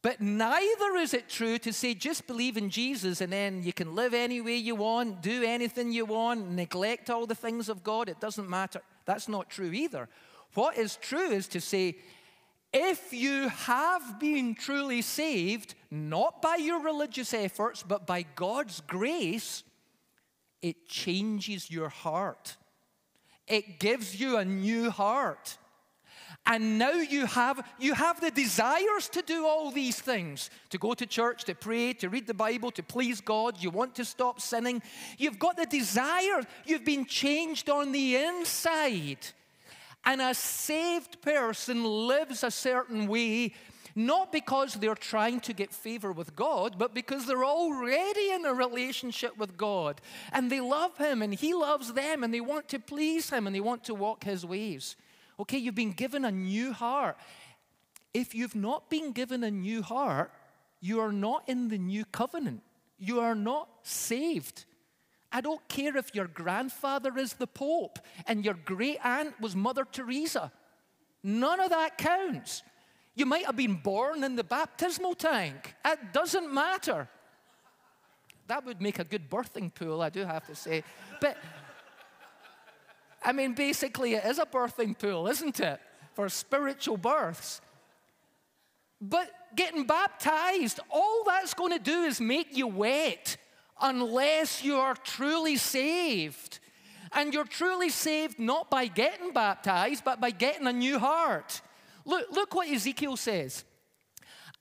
But 0.00 0.20
neither 0.20 0.96
is 0.96 1.12
it 1.12 1.28
true 1.28 1.58
to 1.58 1.72
say 1.72 1.92
just 1.92 2.26
believe 2.26 2.56
in 2.56 2.70
Jesus 2.70 3.20
and 3.20 3.32
then 3.32 3.64
you 3.64 3.72
can 3.72 3.96
live 3.96 4.14
any 4.14 4.40
way 4.40 4.56
you 4.56 4.76
want, 4.76 5.22
do 5.22 5.42
anything 5.42 5.92
you 5.92 6.04
want, 6.04 6.50
neglect 6.52 7.10
all 7.10 7.26
the 7.26 7.34
things 7.34 7.68
of 7.68 7.82
God. 7.82 8.08
It 8.08 8.20
doesn't 8.20 8.48
matter. 8.48 8.80
That's 9.06 9.28
not 9.28 9.50
true 9.50 9.72
either. 9.72 10.08
What 10.54 10.78
is 10.78 10.96
true 10.96 11.30
is 11.30 11.48
to 11.48 11.60
say 11.60 11.96
if 12.72 13.12
you 13.12 13.48
have 13.48 14.20
been 14.20 14.54
truly 14.54 15.02
saved, 15.02 15.74
not 15.90 16.42
by 16.42 16.56
your 16.56 16.80
religious 16.80 17.32
efforts, 17.34 17.82
but 17.82 18.06
by 18.06 18.24
God's 18.36 18.82
grace, 18.82 19.64
it 20.62 20.88
changes 20.88 21.70
your 21.70 21.88
heart. 21.88 22.56
It 23.46 23.78
gives 23.78 24.20
you 24.20 24.36
a 24.36 24.44
new 24.44 24.90
heart. 24.90 25.58
And 26.46 26.78
now 26.78 26.92
you 26.92 27.26
have, 27.26 27.66
you 27.78 27.94
have 27.94 28.20
the 28.20 28.30
desires 28.30 29.08
to 29.10 29.22
do 29.22 29.46
all 29.46 29.70
these 29.70 30.00
things 30.00 30.50
to 30.70 30.78
go 30.78 30.94
to 30.94 31.06
church, 31.06 31.44
to 31.44 31.54
pray, 31.54 31.92
to 31.94 32.08
read 32.08 32.26
the 32.26 32.34
Bible, 32.34 32.70
to 32.72 32.82
please 32.82 33.20
God. 33.20 33.62
You 33.62 33.70
want 33.70 33.94
to 33.96 34.04
stop 34.04 34.40
sinning. 34.40 34.82
You've 35.18 35.38
got 35.38 35.56
the 35.56 35.66
desire. 35.66 36.40
You've 36.64 36.84
been 36.84 37.04
changed 37.04 37.68
on 37.68 37.92
the 37.92 38.16
inside. 38.16 39.18
And 40.04 40.22
a 40.22 40.32
saved 40.32 41.20
person 41.20 41.84
lives 41.84 42.42
a 42.42 42.50
certain 42.50 43.08
way, 43.08 43.52
not 43.98 44.30
because 44.30 44.74
they're 44.74 44.94
trying 44.94 45.40
to 45.40 45.52
get 45.52 45.72
favor 45.72 46.12
with 46.12 46.36
God, 46.36 46.78
but 46.78 46.94
because 46.94 47.26
they're 47.26 47.44
already 47.44 48.30
in 48.30 48.46
a 48.46 48.54
relationship 48.54 49.36
with 49.36 49.56
God. 49.56 50.00
And 50.32 50.50
they 50.50 50.60
love 50.60 50.96
Him, 50.96 51.20
and 51.20 51.34
He 51.34 51.52
loves 51.52 51.92
them, 51.92 52.22
and 52.22 52.32
they 52.32 52.40
want 52.40 52.68
to 52.68 52.78
please 52.78 53.28
Him, 53.30 53.46
and 53.46 53.54
they 53.54 53.60
want 53.60 53.84
to 53.84 53.94
walk 53.94 54.22
His 54.22 54.46
ways. 54.46 54.94
Okay, 55.40 55.58
you've 55.58 55.74
been 55.74 55.92
given 55.92 56.24
a 56.24 56.30
new 56.30 56.72
heart. 56.72 57.16
If 58.14 58.34
you've 58.34 58.54
not 58.54 58.88
been 58.88 59.12
given 59.12 59.42
a 59.42 59.50
new 59.50 59.82
heart, 59.82 60.32
you 60.80 61.00
are 61.00 61.12
not 61.12 61.42
in 61.48 61.68
the 61.68 61.78
new 61.78 62.04
covenant. 62.04 62.62
You 62.98 63.18
are 63.20 63.34
not 63.34 63.68
saved. 63.82 64.64
I 65.32 65.40
don't 65.40 65.66
care 65.68 65.96
if 65.96 66.14
your 66.14 66.26
grandfather 66.26 67.18
is 67.18 67.34
the 67.34 67.46
Pope 67.46 67.98
and 68.26 68.44
your 68.44 68.54
great 68.54 68.98
aunt 69.04 69.40
was 69.40 69.54
Mother 69.56 69.84
Teresa. 69.90 70.52
None 71.22 71.60
of 71.60 71.70
that 71.70 71.98
counts. 71.98 72.62
You 73.18 73.26
might 73.26 73.46
have 73.46 73.56
been 73.56 73.74
born 73.74 74.22
in 74.22 74.36
the 74.36 74.44
baptismal 74.44 75.16
tank. 75.16 75.74
It 75.84 75.98
doesn't 76.12 76.54
matter. 76.54 77.08
That 78.46 78.64
would 78.64 78.80
make 78.80 79.00
a 79.00 79.04
good 79.04 79.28
birthing 79.28 79.74
pool, 79.74 80.00
I 80.02 80.08
do 80.08 80.24
have 80.24 80.46
to 80.46 80.54
say. 80.54 80.84
But, 81.20 81.36
I 83.24 83.32
mean, 83.32 83.54
basically, 83.54 84.14
it 84.14 84.24
is 84.24 84.38
a 84.38 84.46
birthing 84.46 84.96
pool, 84.96 85.26
isn't 85.26 85.58
it? 85.58 85.80
For 86.14 86.28
spiritual 86.28 86.96
births. 86.96 87.60
But 89.00 89.28
getting 89.56 89.84
baptized, 89.84 90.78
all 90.88 91.24
that's 91.26 91.54
going 91.54 91.72
to 91.72 91.80
do 91.80 92.04
is 92.04 92.20
make 92.20 92.56
you 92.56 92.68
wet 92.68 93.36
unless 93.80 94.62
you 94.62 94.76
are 94.76 94.94
truly 94.94 95.56
saved. 95.56 96.60
And 97.10 97.34
you're 97.34 97.42
truly 97.42 97.88
saved 97.88 98.38
not 98.38 98.70
by 98.70 98.86
getting 98.86 99.32
baptized, 99.32 100.04
but 100.04 100.20
by 100.20 100.30
getting 100.30 100.68
a 100.68 100.72
new 100.72 101.00
heart. 101.00 101.62
Look, 102.08 102.30
look 102.32 102.54
what 102.54 102.68
Ezekiel 102.68 103.18
says. 103.18 103.64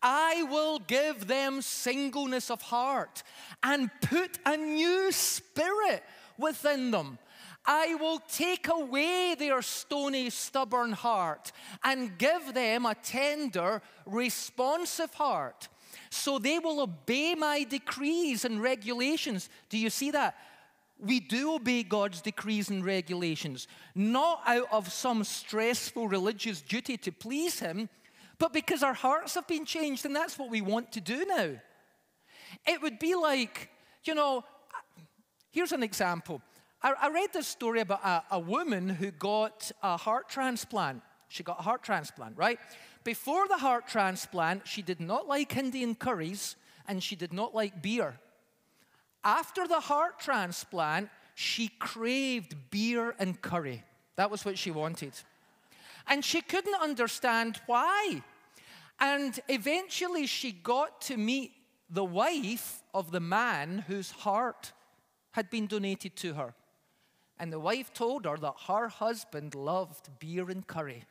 I 0.02 0.44
will 0.44 0.80
give 0.80 1.28
them 1.28 1.62
singleness 1.62 2.52
of 2.52 2.62
heart 2.62 3.24
and 3.64 3.90
put 4.02 4.38
a 4.46 4.58
new 4.58 5.12
spirit 5.14 6.04
within 6.38 6.92
them. 6.92 7.18
I 7.66 7.96
will 7.96 8.20
take 8.20 8.68
away 8.68 9.36
their 9.40 9.62
stony, 9.62 10.30
stubborn 10.30 10.92
heart 10.92 11.52
and 11.84 12.18
give 12.18 12.54
them 12.54 12.86
a 12.86 12.96
tender, 12.96 13.82
responsive 14.06 15.14
heart 15.14 15.70
so 16.10 16.40
they 16.40 16.60
will 16.60 16.82
obey 16.82 17.36
my 17.36 17.64
decrees 17.64 18.46
and 18.46 18.62
regulations. 18.62 19.50
Do 19.70 19.78
you 19.78 19.90
see 19.90 20.12
that? 20.12 20.36
We 21.00 21.20
do 21.20 21.56
obey 21.56 21.84
God's 21.84 22.22
decrees 22.22 22.70
and 22.70 22.84
regulations, 22.84 23.68
not 23.94 24.42
out 24.46 24.68
of 24.72 24.92
some 24.92 25.24
stressful 25.24 26.08
religious 26.08 26.62
duty 26.62 26.98
to 26.98 27.12
please 27.12 27.60
Him, 27.60 27.90
but 28.40 28.54
because 28.54 28.84
our 28.84 28.94
hearts 28.94 29.36
have 29.36 29.48
been 29.48 29.66
changed, 29.66 30.06
and 30.06 30.16
that's 30.16 30.38
what 30.40 30.50
we 30.50 30.62
want 30.62 30.92
to 30.94 31.02
do 31.02 31.26
now. 31.26 31.52
It 32.66 32.82
would 32.82 33.00
be 33.00 33.16
like, 33.16 33.70
you 34.04 34.16
know, 34.16 34.44
here's 35.52 35.72
an 35.72 35.84
example. 35.84 36.42
I, 36.82 36.94
I 37.02 37.10
read 37.10 37.34
this 37.34 37.48
story 37.48 37.82
about 37.82 38.04
a, 38.04 38.24
a 38.32 38.40
woman 38.40 38.90
who 38.90 39.12
got 39.12 39.72
a 39.84 39.98
heart 39.98 40.30
transplant. 40.30 41.02
She 41.30 41.44
got 41.44 41.60
a 41.60 41.64
heart 41.64 41.84
transplant, 41.84 42.38
right? 42.38 42.60
Before 43.04 43.48
the 43.48 43.58
heart 43.58 43.88
transplant, 43.88 44.68
she 44.68 44.82
did 44.82 45.00
not 45.00 45.28
like 45.28 45.56
Indian 45.58 45.96
curries 45.96 46.56
and 46.88 47.04
she 47.04 47.16
did 47.16 47.34
not 47.34 47.54
like 47.54 47.82
beer. 47.82 48.20
After 49.24 49.68
the 49.68 49.80
heart 49.80 50.20
transplant, 50.20 51.10
she 51.36 51.68
craved 51.68 52.56
beer 52.72 53.16
and 53.20 53.42
curry. 53.42 53.84
That 54.16 54.32
was 54.32 54.44
what 54.46 54.58
she 54.58 54.72
wanted. 54.72 55.14
And 56.08 56.24
she 56.24 56.42
couldn't 56.42 56.82
understand 56.82 57.62
why. 57.66 58.24
And 59.00 59.40
eventually 59.48 60.26
she 60.26 60.52
got 60.52 61.02
to 61.02 61.18
meet 61.18 61.52
the 61.90 62.06
wife 62.06 62.82
of 62.94 63.12
the 63.12 63.20
man 63.20 63.86
whose 63.88 64.12
heart 64.12 64.72
had 65.32 65.50
been 65.50 65.68
donated 65.68 66.16
to 66.18 66.34
her. 66.34 66.54
And 67.40 67.54
the 67.54 67.60
wife 67.60 67.94
told 67.94 68.26
her 68.26 68.38
that 68.38 68.56
her 68.68 68.88
husband 68.88 69.54
loved 69.54 70.10
beer 70.20 70.50
and 70.50 70.66
curry. 70.66 71.04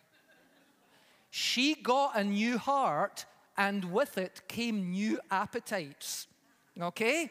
She 1.30 1.74
got 1.74 2.16
a 2.16 2.24
new 2.24 2.58
heart, 2.58 3.26
and 3.56 3.92
with 3.92 4.18
it 4.18 4.42
came 4.48 4.90
new 4.90 5.20
appetites. 5.30 6.26
Okay? 6.80 7.30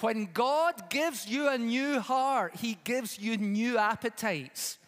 When 0.00 0.28
God 0.32 0.90
gives 0.90 1.26
you 1.28 1.48
a 1.48 1.58
new 1.58 2.00
heart, 2.00 2.56
He 2.56 2.78
gives 2.84 3.18
you 3.18 3.36
new 3.36 3.78
appetites. 3.78 4.78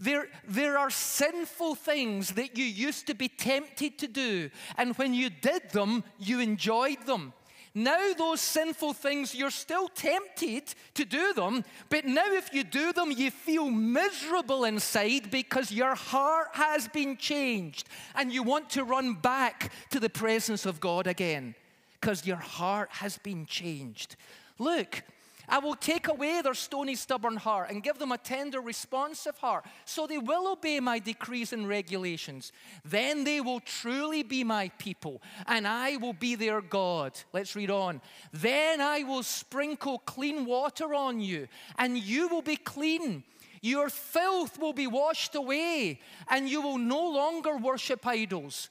There, 0.00 0.28
there 0.46 0.78
are 0.78 0.90
sinful 0.90 1.74
things 1.74 2.32
that 2.32 2.56
you 2.56 2.64
used 2.64 3.06
to 3.08 3.14
be 3.14 3.28
tempted 3.28 3.98
to 3.98 4.06
do, 4.06 4.50
and 4.76 4.96
when 4.96 5.12
you 5.12 5.28
did 5.28 5.70
them, 5.70 6.04
you 6.18 6.40
enjoyed 6.40 7.04
them. 7.04 7.32
Now, 7.74 8.12
those 8.16 8.40
sinful 8.40 8.94
things, 8.94 9.34
you're 9.34 9.50
still 9.50 9.88
tempted 9.88 10.74
to 10.94 11.04
do 11.04 11.32
them, 11.32 11.64
but 11.90 12.04
now 12.04 12.32
if 12.32 12.52
you 12.52 12.64
do 12.64 12.92
them, 12.92 13.12
you 13.12 13.30
feel 13.30 13.70
miserable 13.70 14.64
inside 14.64 15.30
because 15.30 15.70
your 15.70 15.94
heart 15.94 16.48
has 16.54 16.88
been 16.88 17.16
changed 17.16 17.88
and 18.14 18.32
you 18.32 18.42
want 18.42 18.70
to 18.70 18.84
run 18.84 19.14
back 19.14 19.70
to 19.90 20.00
the 20.00 20.10
presence 20.10 20.66
of 20.66 20.80
God 20.80 21.06
again 21.06 21.54
because 22.00 22.26
your 22.26 22.36
heart 22.36 22.88
has 22.90 23.18
been 23.18 23.46
changed. 23.46 24.16
Look, 24.58 25.02
I 25.48 25.58
will 25.60 25.76
take 25.76 26.08
away 26.08 26.42
their 26.42 26.54
stony, 26.54 26.94
stubborn 26.94 27.36
heart 27.36 27.70
and 27.70 27.82
give 27.82 27.98
them 27.98 28.12
a 28.12 28.18
tender, 28.18 28.60
responsive 28.60 29.38
heart, 29.38 29.64
so 29.86 30.06
they 30.06 30.18
will 30.18 30.52
obey 30.52 30.78
my 30.78 30.98
decrees 30.98 31.54
and 31.54 31.66
regulations. 31.66 32.52
Then 32.84 33.24
they 33.24 33.40
will 33.40 33.60
truly 33.60 34.22
be 34.22 34.44
my 34.44 34.68
people, 34.78 35.22
and 35.46 35.66
I 35.66 35.96
will 35.96 36.12
be 36.12 36.34
their 36.34 36.60
God. 36.60 37.18
Let's 37.32 37.56
read 37.56 37.70
on. 37.70 38.02
Then 38.32 38.82
I 38.82 39.04
will 39.04 39.22
sprinkle 39.22 40.00
clean 40.00 40.44
water 40.44 40.92
on 40.92 41.20
you, 41.20 41.48
and 41.78 41.96
you 41.96 42.28
will 42.28 42.42
be 42.42 42.56
clean. 42.56 43.24
Your 43.62 43.88
filth 43.88 44.58
will 44.58 44.74
be 44.74 44.86
washed 44.86 45.34
away, 45.34 46.00
and 46.28 46.48
you 46.48 46.60
will 46.60 46.78
no 46.78 47.08
longer 47.08 47.56
worship 47.56 48.06
idols. 48.06 48.68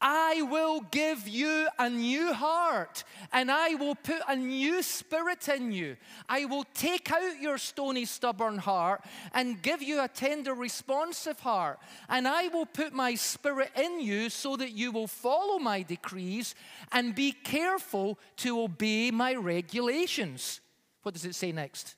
I 0.00 0.42
will 0.42 0.82
give 0.90 1.26
you 1.26 1.68
a 1.78 1.88
new 1.88 2.34
heart 2.34 3.02
and 3.32 3.50
I 3.50 3.74
will 3.74 3.94
put 3.94 4.20
a 4.28 4.36
new 4.36 4.82
spirit 4.82 5.48
in 5.48 5.72
you. 5.72 5.96
I 6.28 6.44
will 6.44 6.64
take 6.74 7.10
out 7.10 7.40
your 7.40 7.56
stony, 7.56 8.04
stubborn 8.04 8.58
heart 8.58 9.02
and 9.32 9.62
give 9.62 9.82
you 9.82 10.02
a 10.02 10.08
tender, 10.08 10.52
responsive 10.52 11.40
heart. 11.40 11.78
And 12.10 12.28
I 12.28 12.48
will 12.48 12.66
put 12.66 12.92
my 12.92 13.14
spirit 13.14 13.70
in 13.74 14.00
you 14.00 14.28
so 14.28 14.56
that 14.56 14.72
you 14.72 14.92
will 14.92 15.06
follow 15.06 15.58
my 15.58 15.80
decrees 15.82 16.54
and 16.92 17.14
be 17.14 17.32
careful 17.32 18.18
to 18.38 18.60
obey 18.60 19.10
my 19.10 19.34
regulations. 19.34 20.60
What 21.02 21.14
does 21.14 21.24
it 21.24 21.34
say 21.34 21.52
next? 21.52 21.96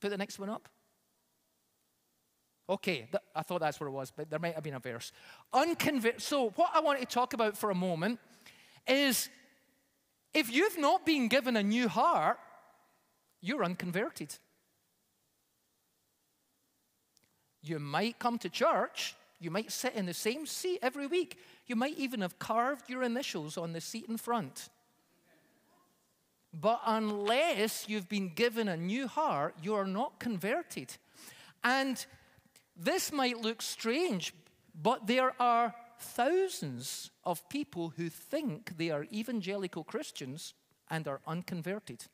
Put 0.00 0.10
the 0.10 0.18
next 0.18 0.38
one 0.38 0.50
up. 0.50 0.68
Okay, 2.68 3.06
th- 3.10 3.22
I 3.34 3.42
thought 3.42 3.60
that's 3.60 3.78
where 3.78 3.88
it 3.88 3.92
was, 3.92 4.10
but 4.10 4.28
there 4.28 4.40
might 4.40 4.54
have 4.54 4.64
been 4.64 4.74
a 4.74 4.80
verse. 4.80 5.12
Unconvinced. 5.52 6.26
So, 6.26 6.50
what 6.56 6.70
I 6.74 6.80
want 6.80 6.98
to 6.98 7.06
talk 7.06 7.32
about 7.32 7.56
for 7.56 7.70
a 7.70 7.74
moment 7.74 8.18
is 8.88 9.28
if 10.34 10.52
you've 10.52 10.78
not 10.78 11.06
been 11.06 11.28
given 11.28 11.56
a 11.56 11.62
new 11.62 11.88
heart, 11.88 12.38
you're 13.40 13.64
unconverted. 13.64 14.36
You 17.62 17.78
might 17.78 18.18
come 18.18 18.38
to 18.38 18.48
church, 18.48 19.14
you 19.40 19.50
might 19.50 19.70
sit 19.70 19.94
in 19.94 20.06
the 20.06 20.14
same 20.14 20.46
seat 20.46 20.80
every 20.82 21.06
week, 21.06 21.38
you 21.66 21.76
might 21.76 21.96
even 21.98 22.20
have 22.20 22.38
carved 22.38 22.90
your 22.90 23.02
initials 23.02 23.56
on 23.56 23.72
the 23.72 23.80
seat 23.80 24.06
in 24.08 24.16
front. 24.16 24.68
But 26.52 26.80
unless 26.86 27.88
you've 27.88 28.08
been 28.08 28.30
given 28.34 28.66
a 28.68 28.76
new 28.76 29.06
heart, 29.06 29.54
you 29.62 29.74
are 29.74 29.86
not 29.86 30.18
converted. 30.18 30.96
And 31.62 32.04
this 32.76 33.12
might 33.12 33.38
look 33.38 33.62
strange, 33.62 34.34
but 34.74 35.06
there 35.06 35.32
are 35.40 35.74
thousands 35.98 37.10
of 37.24 37.48
people 37.48 37.94
who 37.96 38.08
think 38.08 38.76
they 38.76 38.90
are 38.90 39.06
evangelical 39.12 39.84
Christians 39.84 40.54
and 40.90 41.08
are 41.08 41.20
unconverted. 41.26 42.04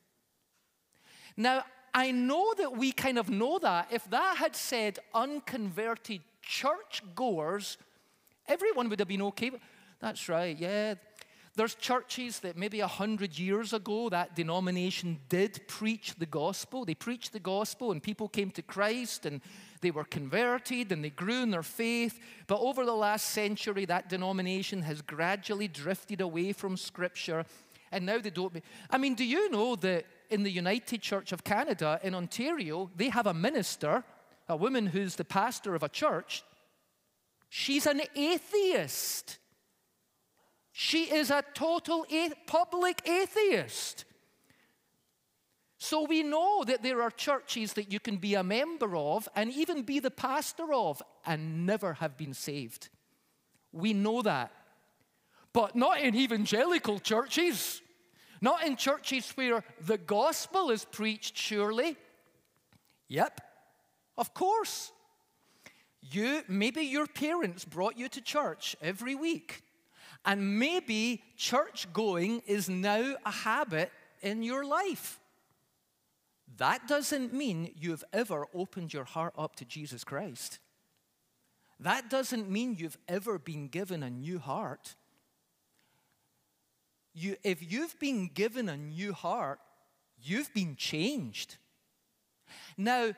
Now, 1.37 1.65
I 1.95 2.11
know 2.11 2.55
that 2.55 2.77
we 2.77 2.93
kind 2.93 3.19
of 3.19 3.29
know 3.29 3.59
that. 3.59 3.89
If 3.91 4.09
that 4.11 4.37
had 4.39 4.57
said 4.57 4.99
unconverted 5.15 6.21
churchgoers, 6.41 7.77
everyone 8.47 8.89
would 8.89 8.99
have 8.99 9.09
been 9.09 9.23
okay. 9.23 9.51
That's 10.01 10.29
right, 10.29 10.57
yeah. 10.59 10.95
There's 11.55 11.75
churches 11.75 12.41
that 12.41 12.57
maybe 12.57 12.81
a 12.81 12.87
hundred 12.87 13.39
years 13.39 13.75
ago 13.75 14.09
that 14.09 14.35
denomination 14.35 15.21
did 15.29 15.61
preach 15.69 16.15
the 16.15 16.25
gospel. 16.25 16.87
They 16.87 16.95
preached 16.95 17.35
the 17.35 17.41
gospel 17.41 17.93
and 17.93 18.03
people 18.03 18.27
came 18.27 18.51
to 18.53 18.63
Christ 18.63 19.27
and 19.27 19.43
they 19.83 19.91
were 19.91 20.05
converted 20.05 20.93
and 20.93 21.05
they 21.05 21.11
grew 21.11 21.43
in 21.43 21.51
their 21.51 21.63
faith. 21.63 22.19
But 22.47 22.61
over 22.61 22.87
the 22.87 22.95
last 22.95 23.27
century, 23.29 23.85
that 23.85 24.09
denomination 24.09 24.81
has 24.83 25.03
gradually 25.03 25.69
drifted 25.69 26.23
away 26.23 26.55
from 26.55 26.79
Scripture. 26.79 27.45
And 27.91 28.07
now 28.07 28.19
they 28.19 28.31
don't. 28.31 28.55
Be, 28.55 28.63
I 28.89 28.97
mean, 28.97 29.15
do 29.15 29.25
you 29.25 29.51
know 29.51 29.77
that 29.77 30.07
in 30.31 30.45
the 30.45 30.51
United 30.51 31.03
Church 31.03 31.33
of 31.33 31.45
Canada 31.45 32.01
in 32.03 32.15
Ontario, 32.15 32.91
they 32.97 33.11
have 33.11 33.27
a 33.27 33.35
minister, 33.35 34.03
a 34.49 34.57
woman 34.57 34.87
who's 34.87 35.17
the 35.17 35.25
pastor 35.25 35.75
of 35.75 35.83
a 35.83 35.91
church. 35.91 36.43
She's 37.51 37.87
an 37.87 38.01
atheist. 38.17 39.37
She 40.73 41.05
is 41.15 41.31
a 41.31 41.45
total 41.55 42.07
a- 42.11 42.33
public 42.47 43.07
atheist. 43.07 44.05
So 45.77 46.05
we 46.05 46.23
know 46.23 46.65
that 46.65 46.83
there 46.83 47.03
are 47.03 47.11
churches 47.11 47.73
that 47.75 47.93
you 47.93 47.99
can 47.99 48.17
be 48.17 48.35
a 48.35 48.43
member 48.43 48.97
of 48.97 49.29
and 49.35 49.51
even 49.53 49.83
be 49.83 49.99
the 49.99 50.11
pastor 50.11 50.73
of 50.73 51.03
and 51.27 51.67
never 51.67 51.95
have 51.95 52.17
been 52.17 52.35
saved. 52.35 52.89
We 53.73 53.93
know 53.93 54.23
that. 54.23 54.53
But 55.53 55.75
not 55.75 56.01
in 56.01 56.15
evangelical 56.15 57.01
churches, 57.01 57.83
not 58.41 58.65
in 58.65 58.77
churches 58.77 59.31
where 59.35 59.65
the 59.81 59.99
gospel 59.99 60.71
is 60.71 60.85
preached, 60.85 61.37
surely. 61.37 61.97
Yep, 63.09 63.41
of 64.17 64.33
course. 64.35 64.93
You, 66.01 66.43
maybe 66.49 66.83
your 66.83 67.07
parents 67.07 67.65
brought 67.65 67.99
you 67.99 68.09
to 68.09 68.21
church 68.21 68.77
every 68.81 69.15
week, 69.15 69.63
and 70.25 70.59
maybe 70.59 71.23
church 71.37 71.93
going 71.93 72.43
is 72.47 72.69
now 72.69 73.17
a 73.25 73.31
habit 73.31 73.91
in 74.21 74.43
your 74.43 74.65
life. 74.65 75.21
That 76.59 76.87
doesn't 76.87 77.33
mean 77.33 77.73
you've 77.77 78.05
ever 78.13 78.47
opened 78.55 78.93
your 78.93 79.05
heart 79.05 79.35
up 79.37 79.57
to 79.57 79.65
Jesus 79.65 80.05
Christ. 80.05 80.59
That 81.81 82.11
doesn't 82.11 82.49
mean 82.49 82.77
you've 82.79 82.99
ever 83.09 83.39
been 83.39 83.69
given 83.69 84.03
a 84.03 84.11
new 84.11 84.39
heart. 84.39 84.95
You, 87.15 87.37
if 87.43 87.73
you've 87.73 87.99
been 87.99 88.31
given 88.33 88.69
a 88.69 88.77
new 88.77 89.13
heart, 89.13 89.59
you've 90.23 90.53
been 90.55 90.77
changed. 90.77 91.57
Now, 92.77 93.13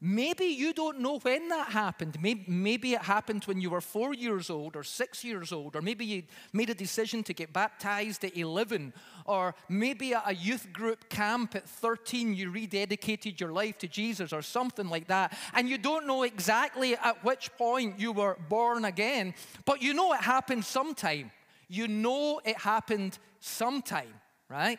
Maybe 0.00 0.44
you 0.44 0.72
don't 0.72 1.00
know 1.00 1.18
when 1.18 1.48
that 1.48 1.70
happened. 1.70 2.18
Maybe, 2.20 2.92
it 2.92 3.02
happened 3.02 3.42
when 3.46 3.60
you 3.60 3.70
were 3.70 3.80
four 3.80 4.14
years 4.14 4.48
old 4.48 4.76
or 4.76 4.84
six 4.84 5.24
years 5.24 5.50
old, 5.50 5.74
or 5.74 5.82
maybe 5.82 6.04
you 6.04 6.22
made 6.52 6.70
a 6.70 6.74
decision 6.74 7.24
to 7.24 7.34
get 7.34 7.52
baptized 7.52 8.24
at 8.24 8.36
11, 8.36 8.92
or 9.24 9.56
maybe 9.68 10.14
at 10.14 10.22
a 10.24 10.34
youth 10.36 10.72
group 10.72 11.08
camp 11.08 11.56
at 11.56 11.68
13 11.68 12.32
you 12.32 12.52
rededicated 12.52 13.40
your 13.40 13.50
life 13.50 13.76
to 13.78 13.88
Jesus, 13.88 14.32
or 14.32 14.40
something 14.40 14.88
like 14.88 15.08
that. 15.08 15.36
And 15.52 15.68
you 15.68 15.78
don't 15.78 16.06
know 16.06 16.22
exactly 16.22 16.94
at 16.94 17.24
which 17.24 17.50
point 17.58 17.98
you 17.98 18.12
were 18.12 18.38
born 18.48 18.84
again, 18.84 19.34
but 19.64 19.82
you 19.82 19.94
know 19.94 20.12
it 20.12 20.20
happened 20.20 20.64
sometime. 20.64 21.32
You 21.66 21.88
know 21.88 22.40
it 22.44 22.58
happened 22.58 23.18
sometime, 23.40 24.14
right? 24.48 24.78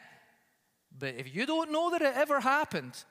But 0.98 1.16
if 1.16 1.36
you 1.36 1.46
don't 1.46 1.74
know 1.74 1.92
that 1.92 2.02
it 2.02 2.14
ever 2.16 2.40
happened, 2.40 3.04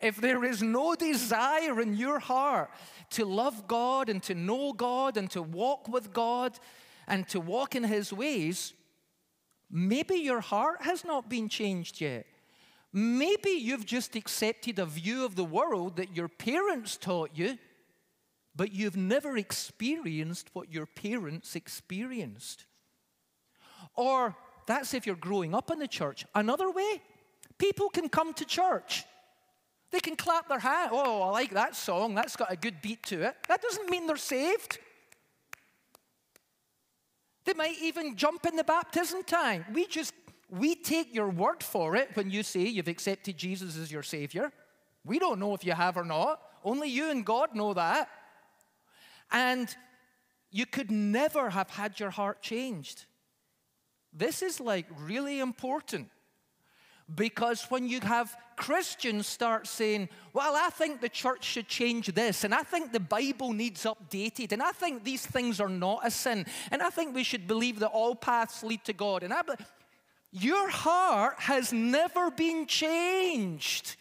if 0.00 0.16
there 0.16 0.44
is 0.44 0.62
no 0.62 0.94
desire 0.94 1.80
in 1.80 1.94
your 1.94 2.18
heart 2.18 2.70
to 3.10 3.24
love 3.24 3.66
God 3.66 4.08
and 4.08 4.22
to 4.24 4.34
know 4.34 4.72
God 4.72 5.16
and 5.16 5.30
to 5.30 5.42
walk 5.42 5.88
with 5.88 6.12
God 6.12 6.58
and 7.06 7.28
to 7.28 7.40
walk 7.40 7.74
in 7.74 7.84
His 7.84 8.12
ways, 8.12 8.72
maybe 9.70 10.16
your 10.16 10.40
heart 10.40 10.82
has 10.82 11.04
not 11.04 11.28
been 11.28 11.48
changed 11.48 12.00
yet. 12.00 12.26
Maybe 12.92 13.50
you've 13.50 13.86
just 13.86 14.16
accepted 14.16 14.78
a 14.78 14.86
view 14.86 15.24
of 15.24 15.34
the 15.34 15.44
world 15.44 15.96
that 15.96 16.14
your 16.14 16.28
parents 16.28 16.96
taught 16.96 17.30
you, 17.34 17.58
but 18.54 18.72
you've 18.72 18.96
never 18.96 19.38
experienced 19.38 20.50
what 20.52 20.70
your 20.70 20.84
parents 20.84 21.56
experienced. 21.56 22.66
Or 23.94 24.36
that's 24.66 24.94
if 24.94 25.06
you're 25.06 25.16
growing 25.16 25.54
up 25.54 25.70
in 25.70 25.78
the 25.78 25.88
church. 25.88 26.26
Another 26.34 26.70
way, 26.70 27.00
people 27.58 27.88
can 27.88 28.08
come 28.08 28.34
to 28.34 28.44
church 28.44 29.04
They 29.92 30.00
can 30.00 30.16
clap 30.16 30.48
their 30.48 30.58
hands. 30.58 30.90
Oh, 30.92 31.22
I 31.22 31.30
like 31.30 31.52
that 31.52 31.76
song. 31.76 32.14
That's 32.14 32.34
got 32.34 32.50
a 32.50 32.56
good 32.56 32.80
beat 32.80 33.02
to 33.04 33.22
it. 33.22 33.36
That 33.48 33.60
doesn't 33.60 33.90
mean 33.90 34.06
they're 34.06 34.16
saved. 34.16 34.78
They 37.44 37.52
might 37.52 37.76
even 37.82 38.16
jump 38.16 38.46
in 38.46 38.56
the 38.56 38.64
baptism 38.64 39.22
tank. 39.24 39.66
We 39.72 39.86
just 39.86 40.14
we 40.48 40.74
take 40.74 41.14
your 41.14 41.28
word 41.28 41.62
for 41.62 41.94
it 41.96 42.10
when 42.14 42.30
you 42.30 42.42
say 42.42 42.60
you've 42.60 42.88
accepted 42.88 43.36
Jesus 43.36 43.76
as 43.76 43.92
your 43.92 44.02
savior. 44.02 44.50
We 45.04 45.18
don't 45.18 45.38
know 45.38 45.54
if 45.54 45.64
you 45.64 45.72
have 45.72 45.96
or 45.96 46.04
not. 46.04 46.40
Only 46.64 46.88
you 46.88 47.10
and 47.10 47.24
God 47.24 47.54
know 47.54 47.74
that. 47.74 48.08
And 49.30 49.74
you 50.50 50.66
could 50.66 50.90
never 50.90 51.50
have 51.50 51.70
had 51.70 51.98
your 51.98 52.10
heart 52.10 52.42
changed. 52.42 53.06
This 54.12 54.42
is 54.42 54.60
like 54.60 54.86
really 55.00 55.40
important. 55.40 56.08
Because 57.14 57.66
when 57.68 57.88
you 57.88 58.00
have 58.00 58.36
Christians 58.56 59.26
start 59.26 59.66
saying, 59.66 60.08
Well, 60.32 60.54
I 60.56 60.70
think 60.70 61.00
the 61.00 61.08
church 61.08 61.44
should 61.44 61.68
change 61.68 62.06
this, 62.06 62.44
and 62.44 62.54
I 62.54 62.62
think 62.62 62.92
the 62.92 63.00
Bible 63.00 63.52
needs 63.52 63.84
updated, 63.84 64.52
and 64.52 64.62
I 64.62 64.72
think 64.72 65.04
these 65.04 65.26
things 65.26 65.60
are 65.60 65.68
not 65.68 66.06
a 66.06 66.10
sin, 66.10 66.46
and 66.70 66.82
I 66.82 66.90
think 66.90 67.14
we 67.14 67.24
should 67.24 67.46
believe 67.46 67.80
that 67.80 67.88
all 67.88 68.14
paths 68.14 68.62
lead 68.62 68.84
to 68.84 68.92
God, 68.92 69.22
and 69.22 69.32
I 69.32 69.42
be- 69.42 69.54
your 70.30 70.70
heart 70.70 71.40
has 71.40 71.72
never 71.72 72.30
been 72.30 72.66
changed. 72.66 73.96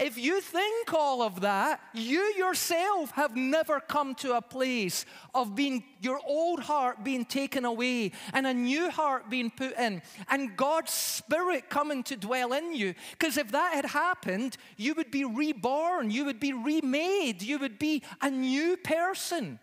If 0.00 0.16
you 0.16 0.40
think 0.40 0.94
all 0.94 1.22
of 1.22 1.40
that, 1.40 1.80
you 1.92 2.20
yourself 2.36 3.10
have 3.12 3.34
never 3.34 3.80
come 3.80 4.14
to 4.16 4.36
a 4.36 4.42
place 4.42 5.04
of 5.34 5.56
being 5.56 5.82
your 6.00 6.20
old 6.24 6.60
heart 6.60 7.02
being 7.02 7.24
taken 7.24 7.64
away 7.64 8.12
and 8.32 8.46
a 8.46 8.54
new 8.54 8.90
heart 8.90 9.28
being 9.28 9.50
put 9.50 9.76
in 9.76 10.00
and 10.28 10.56
God's 10.56 10.92
Spirit 10.92 11.68
coming 11.68 12.04
to 12.04 12.16
dwell 12.16 12.52
in 12.52 12.74
you. 12.74 12.94
Because 13.10 13.36
if 13.36 13.50
that 13.50 13.74
had 13.74 13.86
happened, 13.86 14.56
you 14.76 14.94
would 14.94 15.10
be 15.10 15.24
reborn, 15.24 16.12
you 16.12 16.24
would 16.26 16.38
be 16.38 16.52
remade, 16.52 17.42
you 17.42 17.58
would 17.58 17.80
be 17.80 18.04
a 18.22 18.30
new 18.30 18.76
person. 18.76 19.58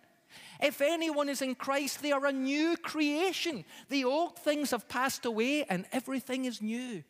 If 0.62 0.82
anyone 0.82 1.30
is 1.30 1.42
in 1.42 1.56
Christ, 1.56 2.02
they 2.02 2.12
are 2.12 2.26
a 2.26 2.34
new 2.34 2.76
creation. 2.76 3.64
The 3.88 4.04
old 4.04 4.38
things 4.40 4.72
have 4.72 4.90
passed 4.90 5.26
away 5.26 5.64
and 5.64 5.86
everything 5.94 6.44
is 6.44 6.62
new. 6.62 7.04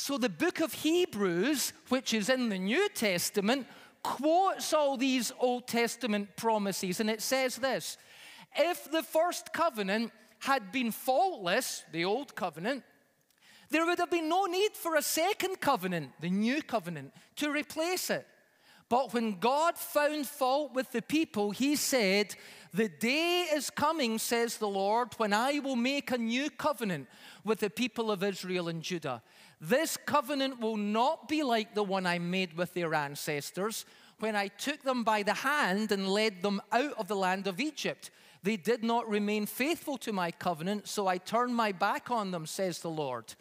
So 0.00 0.16
the 0.16 0.30
book 0.30 0.60
of 0.60 0.72
Hebrews, 0.72 1.74
which 1.90 2.14
is 2.14 2.30
in 2.30 2.48
the 2.48 2.58
New 2.58 2.88
Testament, 2.88 3.66
quotes 4.02 4.72
all 4.72 4.96
these 4.96 5.30
Old 5.38 5.68
Testament 5.68 6.36
promises, 6.36 7.00
and 7.00 7.10
it 7.10 7.20
says 7.20 7.56
this 7.56 7.98
If 8.56 8.90
the 8.90 9.02
first 9.02 9.52
covenant 9.52 10.10
had 10.38 10.72
been 10.72 10.90
faultless, 10.90 11.84
the 11.92 12.06
old 12.06 12.34
covenant, 12.34 12.82
there 13.68 13.84
would 13.84 13.98
have 13.98 14.10
been 14.10 14.30
no 14.30 14.46
need 14.46 14.72
for 14.72 14.96
a 14.96 15.02
second 15.02 15.60
covenant, 15.60 16.12
the 16.18 16.30
new 16.30 16.62
covenant, 16.62 17.12
to 17.36 17.52
replace 17.52 18.08
it. 18.08 18.26
But 18.88 19.12
when 19.12 19.38
God 19.38 19.76
found 19.76 20.26
fault 20.26 20.74
with 20.74 20.92
the 20.92 21.02
people, 21.02 21.50
he 21.50 21.76
said, 21.76 22.34
The 22.72 22.88
day 22.88 23.48
is 23.52 23.68
coming, 23.68 24.18
says 24.18 24.56
the 24.56 24.66
Lord, 24.66 25.12
when 25.18 25.34
I 25.34 25.58
will 25.58 25.76
make 25.76 26.10
a 26.10 26.16
new 26.16 26.48
covenant 26.48 27.06
with 27.44 27.60
the 27.60 27.70
people 27.70 28.10
of 28.10 28.24
Israel 28.24 28.68
and 28.68 28.82
Judah. 28.82 29.22
This 29.60 29.96
covenant 29.96 30.60
will 30.60 30.78
not 30.78 31.28
be 31.28 31.42
like 31.42 31.74
the 31.74 31.82
one 31.82 32.06
I 32.06 32.18
made 32.18 32.54
with 32.56 32.72
their 32.72 32.94
ancestors 32.94 33.84
when 34.18 34.34
I 34.34 34.48
took 34.48 34.82
them 34.82 35.04
by 35.04 35.22
the 35.22 35.34
hand 35.34 35.92
and 35.92 36.08
led 36.08 36.42
them 36.42 36.62
out 36.72 36.94
of 36.94 37.08
the 37.08 37.16
land 37.16 37.46
of 37.46 37.60
Egypt. 37.60 38.10
They 38.42 38.56
did 38.56 38.82
not 38.82 39.08
remain 39.08 39.44
faithful 39.44 39.98
to 39.98 40.12
my 40.12 40.30
covenant, 40.30 40.88
so 40.88 41.06
I 41.06 41.18
turned 41.18 41.54
my 41.54 41.72
back 41.72 42.10
on 42.10 42.30
them, 42.30 42.46
says 42.46 42.78
the 42.78 42.90
Lord. 42.90 43.34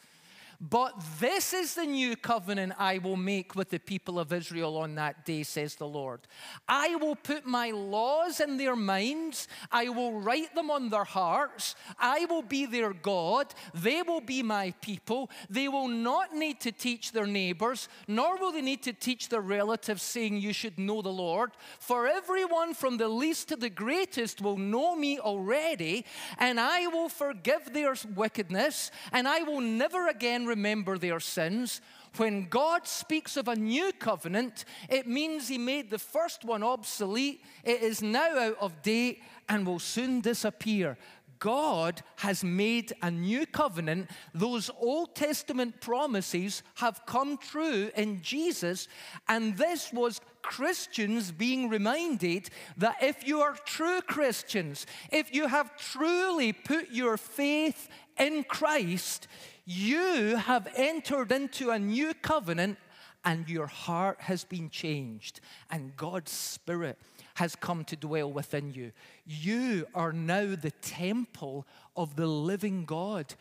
But 0.61 0.93
this 1.21 1.53
is 1.53 1.75
the 1.75 1.85
new 1.85 2.17
covenant 2.17 2.73
I 2.77 2.97
will 2.97 3.15
make 3.15 3.55
with 3.55 3.69
the 3.69 3.79
people 3.79 4.19
of 4.19 4.33
Israel 4.33 4.75
on 4.75 4.93
that 4.95 5.25
day, 5.25 5.43
says 5.43 5.75
the 5.75 5.87
Lord. 5.87 6.19
I 6.67 6.95
will 6.95 7.15
put 7.15 7.45
my 7.45 7.71
laws 7.71 8.41
in 8.41 8.57
their 8.57 8.75
minds, 8.75 9.47
I 9.71 9.87
will 9.87 10.19
write 10.19 10.53
them 10.55 10.69
on 10.69 10.89
their 10.89 11.05
hearts, 11.05 11.75
I 11.97 12.25
will 12.25 12.41
be 12.41 12.65
their 12.65 12.91
God, 12.91 13.53
they 13.73 14.01
will 14.01 14.19
be 14.19 14.43
my 14.43 14.73
people. 14.81 15.29
They 15.49 15.69
will 15.69 15.87
not 15.87 16.35
need 16.35 16.59
to 16.61 16.73
teach 16.73 17.13
their 17.13 17.25
neighbors, 17.25 17.87
nor 18.05 18.37
will 18.37 18.51
they 18.51 18.61
need 18.61 18.83
to 18.83 18.91
teach 18.91 19.29
their 19.29 19.39
relatives, 19.39 20.03
saying, 20.03 20.41
You 20.41 20.51
should 20.51 20.77
know 20.77 21.01
the 21.01 21.07
Lord. 21.07 21.51
For 21.79 22.05
everyone 22.05 22.73
from 22.73 22.97
the 22.97 23.07
least 23.07 23.47
to 23.49 23.55
the 23.55 23.69
greatest 23.69 24.41
will 24.41 24.57
know 24.57 24.93
me 24.93 25.19
already, 25.19 26.05
and 26.37 26.59
I 26.59 26.87
will 26.87 27.07
forgive 27.07 27.71
their 27.71 27.95
wickedness, 28.13 28.91
and 29.13 29.25
I 29.25 29.43
will 29.43 29.61
never 29.61 30.09
again 30.09 30.48
remember 30.49 30.97
their 30.97 31.19
sins. 31.19 31.81
When 32.17 32.49
God 32.49 32.87
speaks 32.87 33.37
of 33.37 33.47
a 33.47 33.55
new 33.55 33.91
covenant, 33.93 34.65
it 34.89 35.07
means 35.07 35.47
He 35.47 35.57
made 35.57 35.89
the 35.89 35.99
first 35.99 36.43
one 36.43 36.63
obsolete. 36.63 37.41
It 37.63 37.81
is 37.81 38.01
now 38.01 38.37
out 38.37 38.57
of 38.59 38.81
date 38.81 39.21
and 39.47 39.65
will 39.65 39.79
soon 39.79 40.21
disappear. 40.21 40.97
God 41.39 42.01
has 42.17 42.43
made 42.43 42.93
a 43.01 43.09
new 43.09 43.45
covenant. 43.45 44.09
Those 44.33 44.69
Old 44.77 45.15
Testament 45.15 45.79
promises 45.79 46.63
have 46.75 47.05
come 47.05 47.37
true 47.37 47.89
in 47.95 48.21
Jesus. 48.21 48.87
And 49.27 49.57
this 49.57 49.93
was 49.93 50.19
Christians 50.41 51.31
being 51.31 51.69
reminded 51.69 52.49
that 52.77 52.97
if 53.01 53.25
you 53.25 53.39
are 53.39 53.55
true 53.65 54.01
Christians, 54.01 54.85
if 55.11 55.33
you 55.33 55.47
have 55.47 55.77
truly 55.77 56.51
put 56.51 56.91
your 56.91 57.15
faith 57.17 57.87
in 58.17 58.43
Christ, 58.43 59.27
you 59.69 60.37
have 60.37 60.67
entered 60.75 61.31
into 61.31 61.69
a 61.69 61.77
new 61.77 62.15
covenant 62.15 62.79
and 63.23 63.47
your 63.47 63.67
heart 63.67 64.19
has 64.21 64.43
been 64.43 64.71
changed, 64.71 65.41
and 65.69 65.95
God's 65.95 66.31
Spirit 66.31 66.97
has 67.35 67.55
come 67.55 67.83
to 67.83 67.95
dwell 67.95 68.31
within 68.31 68.73
you. 68.73 68.91
You 69.27 69.85
are 69.93 70.11
now 70.11 70.55
the 70.55 70.73
temple 70.81 71.67
of 71.95 72.15
the 72.15 72.25
living 72.25 72.85
God. 72.85 73.35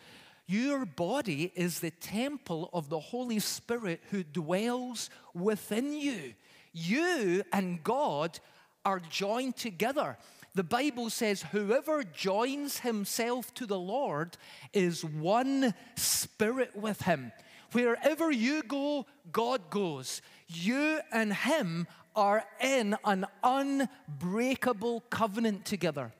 Your 0.47 0.85
body 0.85 1.51
is 1.55 1.81
the 1.81 1.93
temple 1.93 2.69
of 2.75 2.91
the 2.91 3.01
Holy 3.01 3.39
Spirit 3.39 4.03
who 4.11 4.23
dwells 4.23 5.09
within 5.33 5.95
you. 5.95 6.35
You 6.75 7.43
and 7.55 7.83
God 7.83 8.39
are 8.85 9.01
joined 9.01 9.57
together. 9.57 10.19
The 10.55 10.65
Bible 10.65 11.11
says, 11.11 11.43
whoever 11.43 12.03
joins 12.03 12.81
himself 12.81 13.55
to 13.55 13.67
the 13.67 13.79
Lord 13.79 14.37
is 14.73 15.05
one 15.05 15.75
spirit 15.95 16.75
with 16.75 17.03
him. 17.03 17.33
Wherever 17.73 18.31
you 18.31 18.63
go, 18.63 19.07
God 19.31 19.71
goes. 19.71 20.23
You 20.49 21.01
and 21.13 21.33
him 21.33 21.87
are 22.17 22.45
in 22.61 22.97
an 23.05 23.27
unbreakable 23.45 25.03
covenant 25.11 25.65
together. 25.65 26.13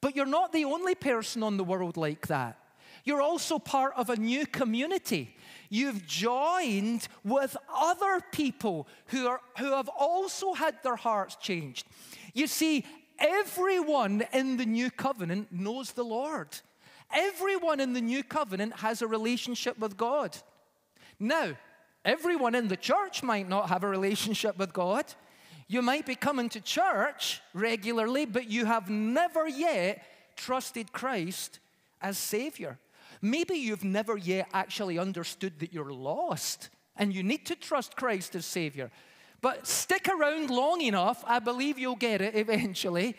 But 0.00 0.14
you're 0.14 0.26
not 0.26 0.52
the 0.52 0.64
only 0.64 0.94
person 0.94 1.42
on 1.42 1.56
the 1.56 1.64
world 1.64 1.96
like 1.96 2.26
that. 2.26 2.58
You're 3.04 3.22
also 3.22 3.58
part 3.58 3.94
of 3.96 4.10
a 4.10 4.16
new 4.16 4.44
community. 4.44 5.34
You've 5.70 6.06
joined 6.06 7.08
with 7.24 7.56
other 7.74 8.20
people 8.32 8.86
who, 9.06 9.28
are, 9.28 9.40
who 9.58 9.72
have 9.72 9.88
also 9.88 10.52
had 10.52 10.82
their 10.82 10.96
hearts 10.96 11.36
changed. 11.36 11.86
You 12.34 12.46
see, 12.46 12.84
everyone 13.18 14.24
in 14.32 14.56
the 14.56 14.66
new 14.66 14.90
covenant 14.90 15.52
knows 15.52 15.92
the 15.92 16.04
Lord. 16.04 16.48
Everyone 17.12 17.80
in 17.80 17.92
the 17.92 18.00
new 18.00 18.22
covenant 18.22 18.76
has 18.76 19.02
a 19.02 19.06
relationship 19.06 19.78
with 19.78 19.96
God. 19.96 20.36
Now, 21.18 21.56
everyone 22.04 22.54
in 22.54 22.68
the 22.68 22.76
church 22.76 23.22
might 23.22 23.48
not 23.48 23.68
have 23.68 23.82
a 23.82 23.88
relationship 23.88 24.58
with 24.58 24.72
God. 24.72 25.04
You 25.68 25.82
might 25.82 26.06
be 26.06 26.14
coming 26.14 26.48
to 26.50 26.60
church 26.60 27.40
regularly, 27.52 28.24
but 28.24 28.48
you 28.48 28.64
have 28.64 28.88
never 28.88 29.46
yet 29.46 30.04
trusted 30.36 30.92
Christ 30.92 31.60
as 32.00 32.16
Savior. 32.16 32.78
Maybe 33.20 33.54
you've 33.54 33.84
never 33.84 34.16
yet 34.16 34.48
actually 34.52 34.98
understood 34.98 35.58
that 35.58 35.72
you're 35.72 35.92
lost 35.92 36.70
and 36.96 37.14
you 37.14 37.22
need 37.22 37.46
to 37.46 37.56
trust 37.56 37.96
Christ 37.96 38.34
as 38.34 38.44
Savior. 38.44 38.90
But 39.40 39.66
stick 39.66 40.08
around 40.08 40.50
long 40.50 40.80
enough, 40.80 41.22
I 41.26 41.38
believe 41.38 41.78
you'll 41.78 41.96
get 41.96 42.20
it 42.20 42.34
eventually. 42.34 43.16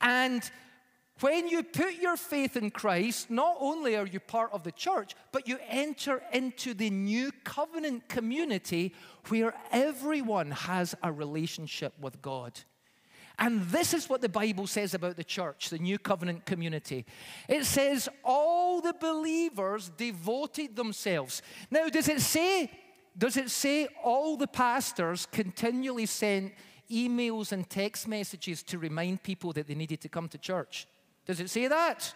And 0.00 0.48
when 1.20 1.48
you 1.48 1.62
put 1.62 2.00
your 2.00 2.16
faith 2.16 2.56
in 2.56 2.70
Christ, 2.70 3.30
not 3.30 3.56
only 3.60 3.96
are 3.96 4.06
you 4.06 4.20
part 4.20 4.52
of 4.52 4.62
the 4.62 4.72
church, 4.72 5.14
but 5.32 5.46
you 5.46 5.58
enter 5.68 6.22
into 6.32 6.72
the 6.72 6.88
new 6.88 7.30
covenant 7.44 8.08
community 8.08 8.94
where 9.28 9.54
everyone 9.70 10.52
has 10.52 10.94
a 11.02 11.12
relationship 11.12 11.92
with 12.00 12.22
God. 12.22 12.58
And 13.38 13.62
this 13.68 13.92
is 13.94 14.08
what 14.08 14.20
the 14.20 14.28
Bible 14.28 14.66
says 14.66 14.94
about 14.94 15.16
the 15.16 15.24
church, 15.24 15.70
the 15.70 15.78
new 15.78 15.98
covenant 15.98 16.46
community. 16.46 17.06
It 17.48 17.64
says, 17.64 18.08
all 18.22 18.80
the 18.80 18.94
believers 18.98 19.90
devoted 19.96 20.76
themselves. 20.76 21.42
Now, 21.70 21.88
does 21.88 22.08
it 22.08 22.20
say 22.20 22.70
does 23.16 23.36
it 23.36 23.50
say 23.50 23.88
all 24.02 24.36
the 24.36 24.46
pastors 24.46 25.26
continually 25.26 26.06
sent 26.06 26.52
emails 26.90 27.52
and 27.52 27.68
text 27.68 28.08
messages 28.08 28.62
to 28.64 28.78
remind 28.78 29.22
people 29.22 29.52
that 29.52 29.66
they 29.66 29.74
needed 29.74 30.00
to 30.00 30.08
come 30.08 30.28
to 30.28 30.38
church? 30.38 30.86
Does 31.26 31.40
it 31.40 31.50
say 31.50 31.68
that? 31.68 32.14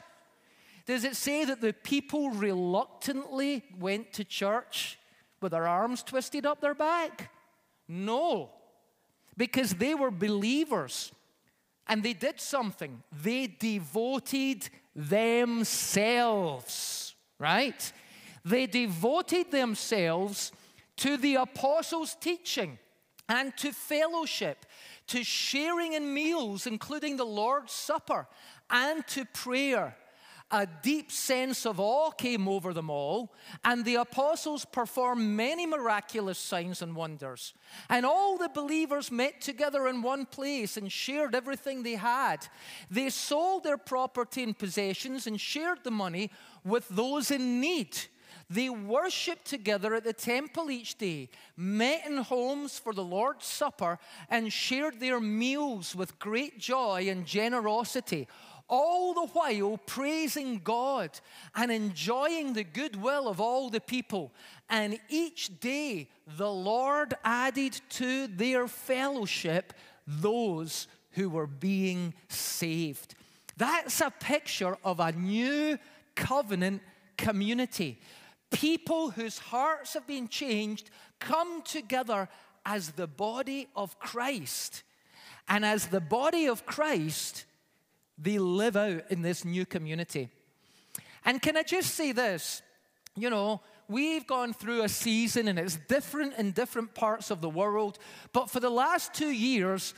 Does 0.86 1.04
it 1.04 1.16
say 1.16 1.44
that 1.44 1.60
the 1.60 1.72
people 1.72 2.30
reluctantly 2.30 3.64
went 3.78 4.12
to 4.14 4.24
church 4.24 4.98
with 5.40 5.52
their 5.52 5.66
arms 5.66 6.02
twisted 6.02 6.44
up 6.46 6.60
their 6.60 6.74
back? 6.74 7.30
No, 7.88 8.50
because 9.36 9.74
they 9.74 9.94
were 9.94 10.10
believers 10.10 11.12
and 11.86 12.02
they 12.02 12.14
did 12.14 12.40
something. 12.40 13.02
They 13.22 13.46
devoted 13.46 14.68
themselves, 14.94 16.34
right? 17.38 17.92
They 18.44 18.66
devoted 18.66 19.50
themselves 19.50 20.52
to 20.96 21.16
the 21.16 21.36
apostles' 21.36 22.16
teaching 22.20 22.78
and 23.28 23.56
to 23.56 23.72
fellowship, 23.72 24.66
to 25.08 25.24
sharing 25.24 25.94
in 25.94 26.12
meals, 26.12 26.66
including 26.66 27.16
the 27.16 27.24
Lord's 27.24 27.72
Supper, 27.72 28.26
and 28.70 29.06
to 29.08 29.24
prayer 29.24 29.96
a 30.50 30.68
deep 30.82 31.10
sense 31.10 31.66
of 31.66 31.80
awe 31.80 32.10
came 32.10 32.46
over 32.46 32.72
them 32.72 32.90
all, 32.90 33.34
and 33.64 33.84
the 33.84 33.96
apostles 33.96 34.64
performed 34.64 35.22
many 35.22 35.66
miraculous 35.66 36.38
signs 36.38 36.80
and 36.80 36.94
wonders. 36.94 37.54
And 37.88 38.06
all 38.06 38.36
the 38.36 38.50
believers 38.50 39.10
met 39.10 39.40
together 39.40 39.88
in 39.88 40.02
one 40.02 40.26
place 40.26 40.76
and 40.76 40.92
shared 40.92 41.34
everything 41.34 41.82
they 41.82 41.96
had. 41.96 42.46
They 42.90 43.10
sold 43.10 43.64
their 43.64 43.78
property 43.78 44.42
and 44.44 44.56
possessions 44.56 45.26
and 45.26 45.40
shared 45.40 45.82
the 45.82 45.90
money 45.90 46.30
with 46.64 46.86
those 46.88 47.30
in 47.32 47.60
need. 47.60 47.96
They 48.50 48.68
worshiped 48.68 49.46
together 49.46 49.94
at 49.94 50.04
the 50.04 50.12
temple 50.12 50.70
each 50.70 50.96
day, 50.98 51.30
met 51.56 52.06
in 52.06 52.18
homes 52.18 52.78
for 52.78 52.92
the 52.92 53.04
Lord's 53.04 53.46
Supper, 53.46 53.98
and 54.28 54.52
shared 54.52 55.00
their 55.00 55.20
meals 55.20 55.94
with 55.94 56.18
great 56.18 56.58
joy 56.58 57.06
and 57.08 57.26
generosity 57.26 58.28
all 58.68 59.12
the 59.14 59.26
while 59.26 59.78
praising 59.86 60.60
God 60.62 61.10
and 61.54 61.70
enjoying 61.70 62.52
the 62.52 62.64
goodwill 62.64 63.28
of 63.28 63.40
all 63.40 63.68
the 63.68 63.80
people. 63.80 64.32
And 64.70 64.98
each 65.08 65.60
day 65.60 66.08
the 66.26 66.50
Lord 66.50 67.14
added 67.24 67.80
to 67.90 68.26
their 68.26 68.66
fellowship 68.66 69.72
those 70.06 70.88
who 71.12 71.28
were 71.28 71.46
being 71.46 72.14
saved. 72.28 73.14
That's 73.56 74.00
a 74.00 74.10
picture 74.10 74.76
of 74.84 74.98
a 74.98 75.12
new 75.12 75.78
covenant 76.14 76.82
community. 77.16 78.00
People 78.54 79.10
whose 79.10 79.38
hearts 79.38 79.94
have 79.94 80.06
been 80.06 80.28
changed 80.28 80.90
come 81.18 81.62
together 81.62 82.28
as 82.64 82.92
the 82.92 83.06
body 83.06 83.68
of 83.76 83.98
Christ. 83.98 84.82
And 85.48 85.64
as 85.64 85.88
the 85.88 86.00
body 86.00 86.46
of 86.46 86.64
Christ, 86.64 87.44
they 88.16 88.38
live 88.38 88.76
out 88.76 89.10
in 89.10 89.22
this 89.22 89.44
new 89.44 89.66
community. 89.66 90.30
And 91.24 91.42
can 91.42 91.56
I 91.56 91.62
just 91.62 91.94
say 91.94 92.12
this? 92.12 92.62
You 93.16 93.30
know, 93.30 93.60
we've 93.88 94.26
gone 94.26 94.52
through 94.52 94.82
a 94.82 94.88
season 94.88 95.48
and 95.48 95.58
it's 95.58 95.76
different 95.76 96.34
in 96.38 96.52
different 96.52 96.94
parts 96.94 97.30
of 97.30 97.40
the 97.40 97.50
world, 97.50 97.98
but 98.32 98.50
for 98.50 98.60
the 98.60 98.70
last 98.70 99.14
two 99.14 99.30
years, 99.30 99.94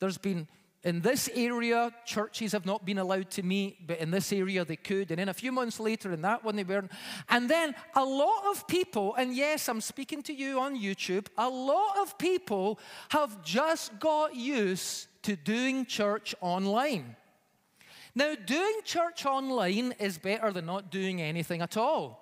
there's 0.00 0.18
been 0.18 0.48
in 0.84 1.00
this 1.00 1.30
area, 1.32 1.92
churches 2.04 2.52
have 2.52 2.66
not 2.66 2.84
been 2.84 2.98
allowed 2.98 3.30
to 3.32 3.42
meet, 3.44 3.86
but 3.86 3.98
in 3.98 4.10
this 4.10 4.32
area 4.32 4.64
they 4.64 4.76
could. 4.76 5.10
And 5.12 5.18
then 5.18 5.28
a 5.28 5.34
few 5.34 5.52
months 5.52 5.78
later, 5.78 6.12
in 6.12 6.22
that 6.22 6.44
one 6.44 6.56
they 6.56 6.64
weren't. 6.64 6.90
And 7.28 7.48
then 7.48 7.74
a 7.94 8.04
lot 8.04 8.44
of 8.50 8.66
people, 8.66 9.14
and 9.14 9.34
yes, 9.34 9.68
I'm 9.68 9.80
speaking 9.80 10.22
to 10.24 10.32
you 10.32 10.58
on 10.58 10.76
YouTube, 10.76 11.28
a 11.38 11.48
lot 11.48 11.98
of 11.98 12.18
people 12.18 12.80
have 13.10 13.44
just 13.44 13.98
got 14.00 14.34
used 14.34 15.06
to 15.22 15.36
doing 15.36 15.86
church 15.86 16.34
online. 16.40 17.14
Now, 18.14 18.34
doing 18.34 18.80
church 18.84 19.24
online 19.24 19.94
is 20.00 20.18
better 20.18 20.50
than 20.50 20.66
not 20.66 20.90
doing 20.90 21.22
anything 21.22 21.62
at 21.62 21.76
all. 21.76 22.18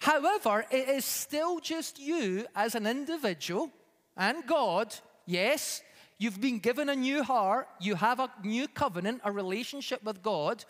However, 0.00 0.64
it 0.70 0.88
is 0.88 1.04
still 1.04 1.60
just 1.60 1.98
you 1.98 2.46
as 2.54 2.74
an 2.74 2.86
individual 2.86 3.70
and 4.16 4.46
God. 4.46 4.94
Yes, 5.26 5.82
you've 6.18 6.40
been 6.40 6.58
given 6.58 6.88
a 6.88 6.96
new 6.96 7.22
heart, 7.22 7.68
you 7.80 7.94
have 7.94 8.20
a 8.20 8.30
new 8.44 8.68
covenant, 8.68 9.20
a 9.24 9.32
relationship 9.32 10.02
with 10.02 10.22
God, 10.22 10.64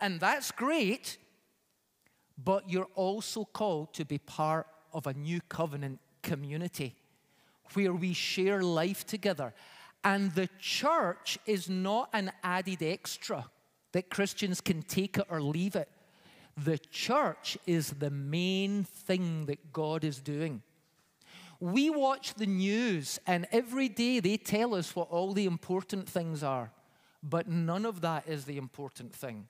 and 0.00 0.20
that's 0.20 0.50
great. 0.50 1.18
But 2.42 2.70
you're 2.70 2.88
also 2.94 3.44
called 3.44 3.92
to 3.94 4.04
be 4.04 4.18
part 4.18 4.66
of 4.92 5.06
a 5.06 5.12
new 5.12 5.40
covenant 5.48 6.00
community 6.22 6.96
where 7.74 7.92
we 7.92 8.12
share 8.12 8.62
life 8.62 9.06
together. 9.06 9.52
And 10.02 10.34
the 10.34 10.48
church 10.58 11.38
is 11.46 11.68
not 11.68 12.08
an 12.12 12.32
added 12.42 12.82
extra 12.82 13.50
that 13.92 14.08
Christians 14.08 14.60
can 14.60 14.82
take 14.82 15.18
it 15.18 15.26
or 15.28 15.42
leave 15.42 15.76
it. 15.76 15.88
The 16.56 16.78
church 16.78 17.58
is 17.66 17.90
the 17.90 18.10
main 18.10 18.84
thing 18.84 19.46
that 19.46 19.72
God 19.72 20.04
is 20.04 20.20
doing. 20.20 20.62
We 21.60 21.90
watch 21.90 22.34
the 22.34 22.46
news, 22.46 23.20
and 23.26 23.46
every 23.52 23.88
day 23.88 24.20
they 24.20 24.38
tell 24.38 24.74
us 24.74 24.96
what 24.96 25.10
all 25.10 25.34
the 25.34 25.44
important 25.44 26.08
things 26.08 26.42
are, 26.42 26.72
but 27.22 27.48
none 27.48 27.84
of 27.84 28.00
that 28.00 28.26
is 28.26 28.46
the 28.46 28.56
important 28.56 29.14
thing. 29.14 29.46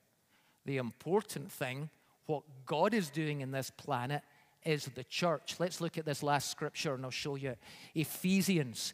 The 0.67 0.79
important 0.79 1.53
thing, 1.53 1.89
what 2.27 2.43
God 2.67 2.95
is 2.95 3.11
doing 3.11 3.41
in 3.41 3.53
this 3.53 3.71
planet, 3.71 4.23
is 4.65 4.87
the 4.87 5.05
church. 5.05 5.57
Let's 5.59 5.81
look 5.81 5.97
at 5.99 6.05
this 6.05 6.23
last 6.23 6.51
scripture 6.51 6.95
and 6.95 7.05
I'll 7.05 7.11
show 7.11 7.37
you. 7.37 7.57
Ephesians. 7.95 8.93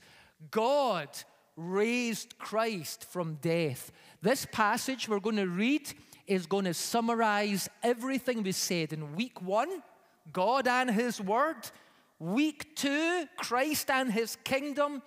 God 0.51 1.09
raised 1.57 2.39
Christ 2.39 3.05
from 3.05 3.39
death. 3.41 3.91
This 4.21 4.47
passage 4.53 5.09
we're 5.09 5.21
going 5.21 5.37
to 5.37 5.49
read 5.49 5.91
is 6.27 6.47
going 6.47 6.67
to 6.67 6.75
summarize 6.75 7.69
everything 7.83 8.43
we 8.43 8.53
said 8.53 8.93
in 8.93 9.17
week 9.17 9.41
one 9.41 9.83
God 10.33 10.67
and 10.67 10.91
His 10.91 11.21
Word, 11.21 11.57
week 12.19 12.77
two, 12.77 13.27
Christ 13.37 13.91
and 13.91 14.13
His 14.13 14.37
kingdom, 14.45 15.03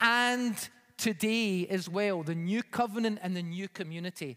and 0.00 0.56
today 0.96 1.66
as 1.68 1.88
well, 1.88 2.22
the 2.22 2.34
new 2.34 2.62
covenant 2.62 3.18
and 3.22 3.36
the 3.36 3.42
new 3.42 3.68
community. 3.68 4.36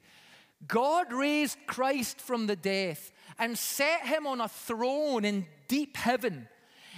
God 0.67 1.11
raised 1.11 1.57
Christ 1.67 2.21
from 2.21 2.47
the 2.47 2.55
death 2.55 3.11
and 3.37 3.57
set 3.57 4.05
him 4.05 4.25
on 4.25 4.41
a 4.41 4.47
throne 4.47 5.25
in 5.25 5.45
deep 5.67 5.97
heaven, 5.97 6.47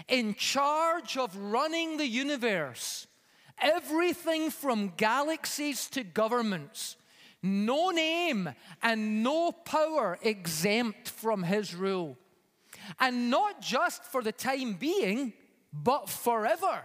in 0.08 0.36
charge 0.36 1.18
of 1.18 1.36
running 1.36 1.98
the 1.98 2.08
universe. 2.08 3.08
Everything 3.60 4.52
from 4.52 4.94
galaxies 4.98 5.90
to 5.92 6.04
governments, 6.04 6.98
no 7.42 7.90
name 7.90 8.50
and 8.84 9.24
no 9.24 9.52
power 9.52 10.20
exempt 10.22 11.10
from 11.10 11.44
his 11.44 11.74
rule. 11.74 12.18
And 13.00 13.30
not 13.30 13.62
just 13.62 14.04
for 14.04 14.22
the 14.22 14.32
time 14.32 14.74
being, 14.74 15.34
but 15.74 16.10
forever. 16.10 16.82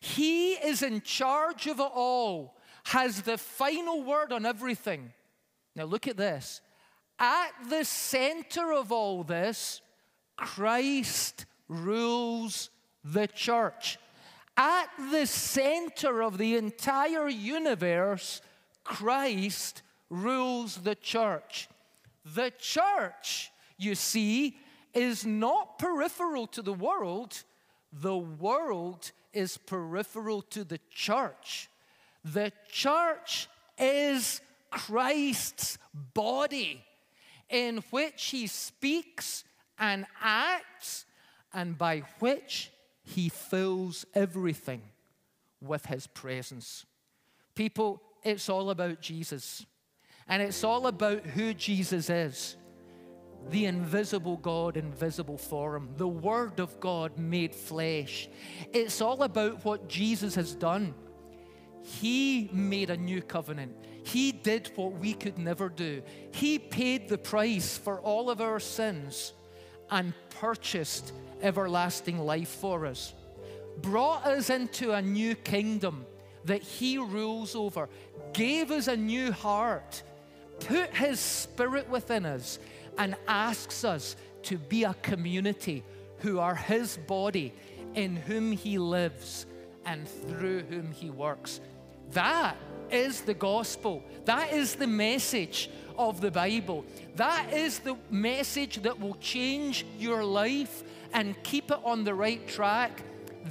He 0.00 0.52
is 0.52 0.82
in 0.82 1.00
charge 1.02 1.66
of 1.66 1.80
it 1.80 1.90
all, 1.94 2.56
has 2.84 3.22
the 3.22 3.38
final 3.38 4.02
word 4.02 4.32
on 4.32 4.46
everything. 4.46 5.12
Now, 5.74 5.84
look 5.84 6.06
at 6.06 6.16
this. 6.16 6.60
At 7.18 7.50
the 7.68 7.84
center 7.84 8.72
of 8.72 8.92
all 8.92 9.24
this, 9.24 9.80
Christ 10.36 11.46
rules 11.68 12.70
the 13.04 13.26
church. 13.26 13.98
At 14.56 14.88
the 15.10 15.26
center 15.26 16.22
of 16.22 16.38
the 16.38 16.56
entire 16.56 17.28
universe, 17.28 18.40
Christ 18.84 19.82
rules 20.08 20.76
the 20.76 20.94
church. 20.94 21.68
The 22.24 22.52
church, 22.58 23.50
you 23.76 23.94
see, 23.94 24.56
is 24.96 25.26
not 25.26 25.78
peripheral 25.78 26.46
to 26.48 26.62
the 26.62 26.72
world, 26.72 27.44
the 27.92 28.16
world 28.16 29.12
is 29.32 29.58
peripheral 29.58 30.40
to 30.40 30.64
the 30.64 30.80
church. 30.90 31.68
The 32.24 32.50
church 32.68 33.48
is 33.78 34.40
Christ's 34.70 35.78
body 36.14 36.82
in 37.50 37.84
which 37.90 38.24
he 38.26 38.46
speaks 38.46 39.44
and 39.78 40.06
acts, 40.20 41.04
and 41.52 41.76
by 41.76 42.00
which 42.18 42.72
he 43.02 43.28
fills 43.28 44.06
everything 44.14 44.82
with 45.60 45.86
his 45.86 46.06
presence. 46.06 46.86
People, 47.54 48.02
it's 48.24 48.48
all 48.48 48.70
about 48.70 49.00
Jesus. 49.02 49.64
And 50.26 50.42
it's 50.42 50.64
all 50.64 50.86
about 50.86 51.24
who 51.24 51.54
Jesus 51.54 52.10
is 52.10 52.56
the 53.50 53.66
invisible 53.66 54.36
God 54.36 54.76
in 54.76 54.92
visible 54.92 55.38
form, 55.38 55.90
the 55.96 56.08
Word 56.08 56.58
of 56.60 56.78
God 56.80 57.18
made 57.18 57.54
flesh. 57.54 58.28
It's 58.72 59.00
all 59.00 59.22
about 59.22 59.64
what 59.64 59.88
Jesus 59.88 60.34
has 60.34 60.54
done. 60.54 60.94
He 61.82 62.50
made 62.52 62.90
a 62.90 62.96
new 62.96 63.22
covenant. 63.22 63.76
He 64.04 64.32
did 64.32 64.70
what 64.74 64.92
we 64.98 65.14
could 65.14 65.38
never 65.38 65.68
do. 65.68 66.02
He 66.32 66.58
paid 66.58 67.08
the 67.08 67.18
price 67.18 67.78
for 67.78 68.00
all 68.00 68.30
of 68.30 68.40
our 68.40 68.58
sins 68.58 69.32
and 69.90 70.12
purchased 70.40 71.12
everlasting 71.42 72.18
life 72.18 72.48
for 72.48 72.86
us, 72.86 73.14
brought 73.78 74.26
us 74.26 74.50
into 74.50 74.92
a 74.92 75.02
new 75.02 75.34
kingdom 75.34 76.06
that 76.44 76.62
He 76.62 76.98
rules 76.98 77.54
over, 77.54 77.88
gave 78.32 78.70
us 78.70 78.88
a 78.88 78.96
new 78.96 79.32
heart, 79.32 80.02
put 80.60 80.94
His 80.94 81.20
Spirit 81.20 81.88
within 81.88 82.26
us, 82.26 82.58
and 82.98 83.16
asks 83.28 83.84
us 83.84 84.16
to 84.44 84.58
be 84.58 84.84
a 84.84 84.94
community 85.02 85.82
who 86.18 86.38
are 86.38 86.54
His 86.54 86.96
body 86.96 87.52
in 87.94 88.16
whom 88.16 88.52
He 88.52 88.78
lives 88.78 89.46
and 89.86 90.06
through 90.06 90.64
whom 90.64 90.92
he 90.92 91.08
works. 91.08 91.60
That 92.12 92.56
is 92.90 93.22
the 93.22 93.34
gospel. 93.34 94.02
That 94.26 94.52
is 94.52 94.74
the 94.74 94.86
message 94.86 95.70
of 95.96 96.20
the 96.20 96.30
Bible. 96.30 96.84
That 97.14 97.52
is 97.52 97.78
the 97.78 97.96
message 98.10 98.82
that 98.82 99.00
will 99.00 99.14
change 99.14 99.86
your 99.98 100.24
life 100.24 100.82
and 101.12 101.40
keep 101.42 101.70
it 101.70 101.78
on 101.84 102.04
the 102.04 102.14
right 102.14 102.46
track. 102.46 103.02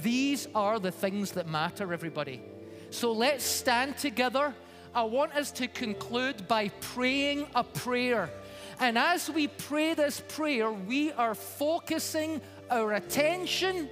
These 0.02 0.46
are 0.54 0.78
the 0.78 0.92
things 0.92 1.32
that 1.32 1.48
matter, 1.48 1.92
everybody. 1.92 2.42
So 2.90 3.12
let's 3.12 3.44
stand 3.44 3.98
together. 3.98 4.54
I 4.94 5.02
want 5.02 5.34
us 5.34 5.50
to 5.52 5.68
conclude 5.68 6.46
by 6.46 6.68
praying 6.80 7.46
a 7.54 7.64
prayer. 7.64 8.30
And 8.78 8.98
as 8.98 9.30
we 9.30 9.48
pray 9.48 9.94
this 9.94 10.22
prayer, 10.28 10.70
we 10.70 11.12
are 11.12 11.34
focusing 11.34 12.40
our 12.70 12.92
attention 12.94 13.88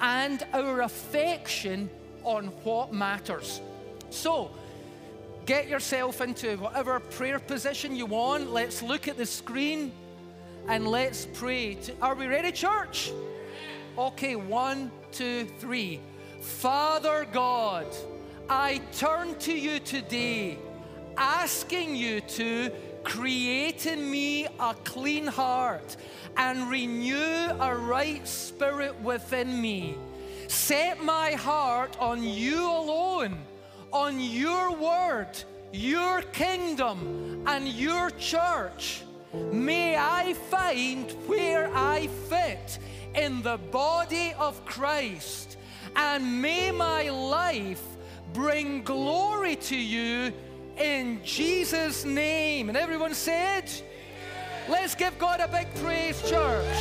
and 0.00 0.44
our 0.52 0.82
affection 0.82 1.90
on 2.24 2.46
what 2.64 2.92
matters. 2.92 3.60
So, 4.10 4.50
get 5.44 5.68
yourself 5.68 6.20
into 6.20 6.56
whatever 6.56 6.98
prayer 7.00 7.38
position 7.38 7.94
you 7.94 8.06
want. 8.06 8.50
Let's 8.50 8.82
look 8.82 9.06
at 9.06 9.18
the 9.18 9.26
screen 9.26 9.92
and 10.66 10.88
let's 10.88 11.26
pray. 11.34 11.78
Are 12.00 12.14
we 12.14 12.26
ready, 12.26 12.52
church? 12.52 13.12
Okay, 13.98 14.36
one, 14.36 14.90
two, 15.10 15.46
three. 15.58 16.00
Father 16.40 17.26
God, 17.32 17.86
I 18.48 18.80
turn 18.96 19.34
to 19.40 19.52
you 19.52 19.78
today, 19.78 20.58
asking 21.16 21.96
you 21.96 22.20
to 22.22 22.70
create 23.04 23.86
in 23.86 24.10
me 24.10 24.46
a 24.58 24.74
clean 24.84 25.26
heart 25.26 25.96
and 26.36 26.70
renew 26.70 27.50
a 27.60 27.74
right 27.76 28.26
spirit 28.26 28.98
within 29.00 29.60
me. 29.60 29.96
Set 30.48 31.02
my 31.02 31.32
heart 31.32 31.96
on 31.98 32.22
you 32.22 32.66
alone, 32.66 33.38
on 33.92 34.20
your 34.20 34.72
word, 34.74 35.30
your 35.72 36.22
kingdom, 36.32 37.42
and 37.46 37.68
your 37.68 38.10
church. 38.10 39.02
May 39.50 39.96
I 39.96 40.34
find 40.34 41.10
where 41.26 41.70
I 41.74 42.08
fit 42.28 42.78
in 43.14 43.42
the 43.42 43.56
body 43.56 44.34
of 44.38 44.64
Christ, 44.64 45.56
and 45.96 46.42
may 46.42 46.70
my 46.70 47.08
life 47.10 47.82
bring 48.32 48.82
glory 48.82 49.56
to 49.56 49.76
you 49.76 50.32
in 50.78 51.20
Jesus' 51.24 52.04
name. 52.04 52.68
And 52.68 52.76
everyone 52.76 53.14
said, 53.14 53.70
Let's 54.68 54.94
give 54.94 55.18
God 55.18 55.40
a 55.40 55.48
big 55.48 55.72
praise, 55.76 56.20
church. 56.22 56.76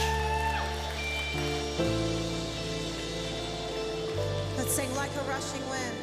Let's 4.58 4.72
sing 4.72 4.94
like 4.96 5.12
a 5.16 5.24
rushing 5.30 5.68
wind. 5.70 5.96